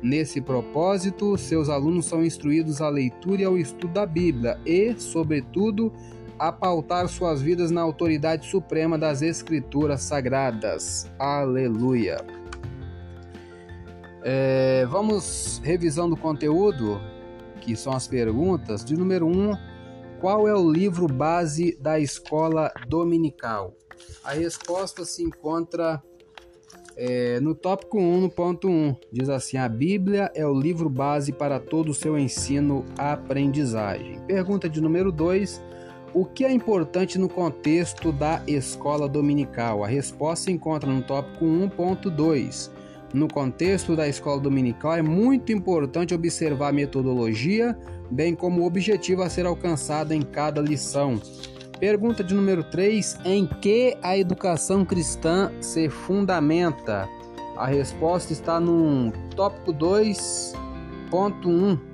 Nesse 0.00 0.40
propósito, 0.40 1.36
seus 1.36 1.68
alunos 1.68 2.06
são 2.06 2.24
instruídos 2.24 2.80
à 2.80 2.88
leitura 2.88 3.42
e 3.42 3.44
ao 3.44 3.58
estudo 3.58 3.94
da 3.94 4.06
Bíblia 4.06 4.60
e, 4.64 4.94
sobretudo, 4.98 5.92
a 6.38 6.52
pautar 6.52 7.08
suas 7.08 7.40
vidas 7.40 7.70
na 7.70 7.80
autoridade 7.80 8.46
suprema 8.46 8.98
das 8.98 9.22
Escrituras 9.22 10.02
Sagradas. 10.02 11.10
Aleluia! 11.18 12.43
É, 14.26 14.86
vamos 14.86 15.60
revisando 15.62 16.14
o 16.14 16.18
conteúdo, 16.18 16.98
que 17.60 17.76
são 17.76 17.92
as 17.92 18.08
perguntas. 18.08 18.82
De 18.82 18.96
número 18.96 19.26
1, 19.26 19.30
um, 19.30 19.52
qual 20.18 20.48
é 20.48 20.54
o 20.54 20.72
livro 20.72 21.06
base 21.06 21.76
da 21.78 22.00
escola 22.00 22.72
dominical? 22.88 23.74
A 24.24 24.32
resposta 24.32 25.04
se 25.04 25.22
encontra 25.22 26.02
é, 26.96 27.38
no 27.40 27.54
tópico 27.54 27.98
1, 27.98 28.20
no 28.22 28.30
ponto 28.30 28.66
1. 28.66 28.96
Diz 29.12 29.28
assim: 29.28 29.58
A 29.58 29.68
Bíblia 29.68 30.32
é 30.34 30.46
o 30.46 30.54
livro 30.54 30.88
base 30.88 31.30
para 31.30 31.60
todo 31.60 31.90
o 31.90 31.94
seu 31.94 32.18
ensino-aprendizagem. 32.18 34.20
Pergunta 34.26 34.70
de 34.70 34.80
número 34.80 35.12
2. 35.12 35.60
O 36.14 36.24
que 36.24 36.46
é 36.46 36.52
importante 36.52 37.18
no 37.18 37.28
contexto 37.28 38.10
da 38.10 38.42
escola 38.46 39.06
dominical? 39.06 39.84
A 39.84 39.88
resposta 39.88 40.44
se 40.44 40.52
encontra 40.52 40.90
no 40.90 41.02
tópico 41.02 41.44
1.2. 41.44 42.72
No 43.14 43.28
contexto 43.28 43.94
da 43.94 44.08
escola 44.08 44.40
dominical, 44.40 44.96
é 44.96 45.02
muito 45.02 45.52
importante 45.52 46.12
observar 46.12 46.70
a 46.70 46.72
metodologia, 46.72 47.78
bem 48.10 48.34
como 48.34 48.62
o 48.62 48.66
objetivo 48.66 49.22
a 49.22 49.30
ser 49.30 49.46
alcançado 49.46 50.10
em 50.10 50.20
cada 50.20 50.60
lição. 50.60 51.22
Pergunta 51.78 52.24
de 52.24 52.34
número 52.34 52.64
3: 52.64 53.20
Em 53.24 53.46
que 53.46 53.96
a 54.02 54.18
educação 54.18 54.84
cristã 54.84 55.52
se 55.60 55.88
fundamenta? 55.88 57.08
A 57.56 57.66
resposta 57.66 58.32
está 58.32 58.58
no 58.58 59.12
tópico 59.36 59.72
2.1. 59.72 61.93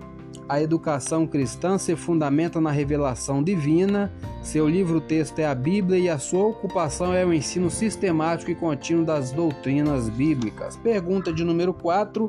A 0.51 0.61
educação 0.61 1.29
cristã 1.29 1.79
se 1.79 1.95
fundamenta 1.95 2.61
na 2.61 2.73
revelação 2.73 3.41
divina, 3.41 4.13
seu 4.43 4.69
livro-texto 4.69 5.39
é 5.39 5.47
a 5.47 5.55
Bíblia 5.55 5.97
e 5.97 6.09
a 6.09 6.19
sua 6.19 6.45
ocupação 6.45 7.15
é 7.15 7.25
o 7.25 7.33
ensino 7.33 7.71
sistemático 7.71 8.51
e 8.51 8.57
contínuo 8.57 9.05
das 9.05 9.31
doutrinas 9.31 10.09
bíblicas. 10.09 10.77
Pergunta 10.77 11.33
de 11.33 11.45
número 11.45 11.73
4: 11.73 12.29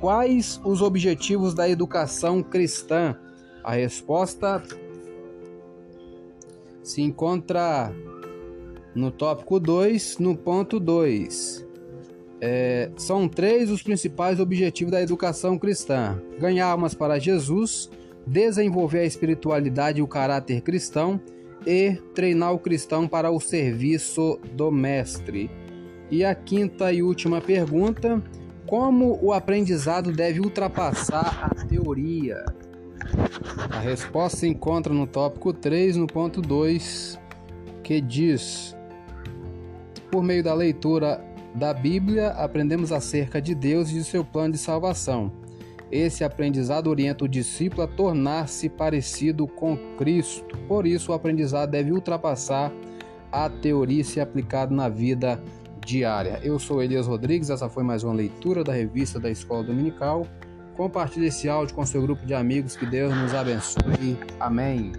Quais 0.00 0.60
os 0.64 0.82
objetivos 0.82 1.54
da 1.54 1.68
educação 1.68 2.42
cristã? 2.42 3.16
A 3.62 3.74
resposta 3.74 4.60
se 6.82 7.00
encontra 7.00 7.94
no 8.92 9.12
tópico 9.12 9.60
2, 9.60 10.18
no 10.18 10.36
ponto 10.36 10.80
2. 10.80 11.64
É, 12.44 12.90
são 12.96 13.28
três 13.28 13.70
os 13.70 13.84
principais 13.84 14.40
objetivos 14.40 14.90
da 14.90 15.00
educação 15.00 15.56
cristã: 15.56 16.20
ganhar 16.40 16.66
almas 16.66 16.92
para 16.92 17.20
Jesus, 17.20 17.88
desenvolver 18.26 18.98
a 18.98 19.04
espiritualidade 19.04 20.00
e 20.00 20.02
o 20.02 20.08
caráter 20.08 20.60
cristão 20.60 21.20
e 21.64 21.92
treinar 22.12 22.52
o 22.52 22.58
cristão 22.58 23.06
para 23.06 23.30
o 23.30 23.38
serviço 23.38 24.40
do 24.54 24.72
mestre. 24.72 25.48
E 26.10 26.24
a 26.24 26.34
quinta 26.34 26.92
e 26.92 27.00
última 27.00 27.40
pergunta: 27.40 28.20
como 28.66 29.20
o 29.22 29.32
aprendizado 29.32 30.10
deve 30.10 30.40
ultrapassar 30.40 31.44
a 31.44 31.64
teoria? 31.66 32.44
A 33.70 33.78
resposta 33.78 34.38
se 34.38 34.48
encontra 34.48 34.92
no 34.92 35.06
tópico 35.06 35.52
3, 35.52 35.96
no 35.96 36.08
ponto 36.08 36.42
2, 36.42 37.20
que 37.84 38.00
diz: 38.00 38.76
Por 40.10 40.24
meio 40.24 40.42
da 40.42 40.54
leitura 40.54 41.24
da 41.54 41.74
Bíblia, 41.74 42.28
aprendemos 42.30 42.92
acerca 42.92 43.40
de 43.40 43.54
Deus 43.54 43.90
e 43.90 43.94
de 43.94 44.04
seu 44.04 44.24
plano 44.24 44.52
de 44.52 44.58
salvação. 44.58 45.32
Esse 45.90 46.24
aprendizado 46.24 46.88
orienta 46.88 47.24
o 47.24 47.28
discípulo 47.28 47.82
a 47.82 47.86
tornar-se 47.86 48.68
parecido 48.68 49.46
com 49.46 49.76
Cristo. 49.98 50.56
Por 50.66 50.86
isso, 50.86 51.12
o 51.12 51.14
aprendizado 51.14 51.70
deve 51.70 51.92
ultrapassar 51.92 52.72
a 53.30 53.50
teoria 53.50 54.00
e 54.00 54.04
ser 54.04 54.20
aplicado 54.20 54.74
na 54.74 54.88
vida 54.88 55.42
diária. 55.84 56.40
Eu 56.42 56.58
sou 56.58 56.82
Elias 56.82 57.06
Rodrigues, 57.06 57.50
essa 57.50 57.68
foi 57.68 57.82
mais 57.82 58.04
uma 58.04 58.14
leitura 58.14 58.64
da 58.64 58.72
revista 58.72 59.20
da 59.20 59.30
Escola 59.30 59.64
Dominical. 59.64 60.26
Compartilhe 60.76 61.26
esse 61.26 61.48
áudio 61.48 61.74
com 61.74 61.84
seu 61.84 62.00
grupo 62.00 62.24
de 62.24 62.32
amigos, 62.32 62.74
que 62.74 62.86
Deus 62.86 63.14
nos 63.14 63.34
abençoe. 63.34 64.16
Amém. 64.40 64.92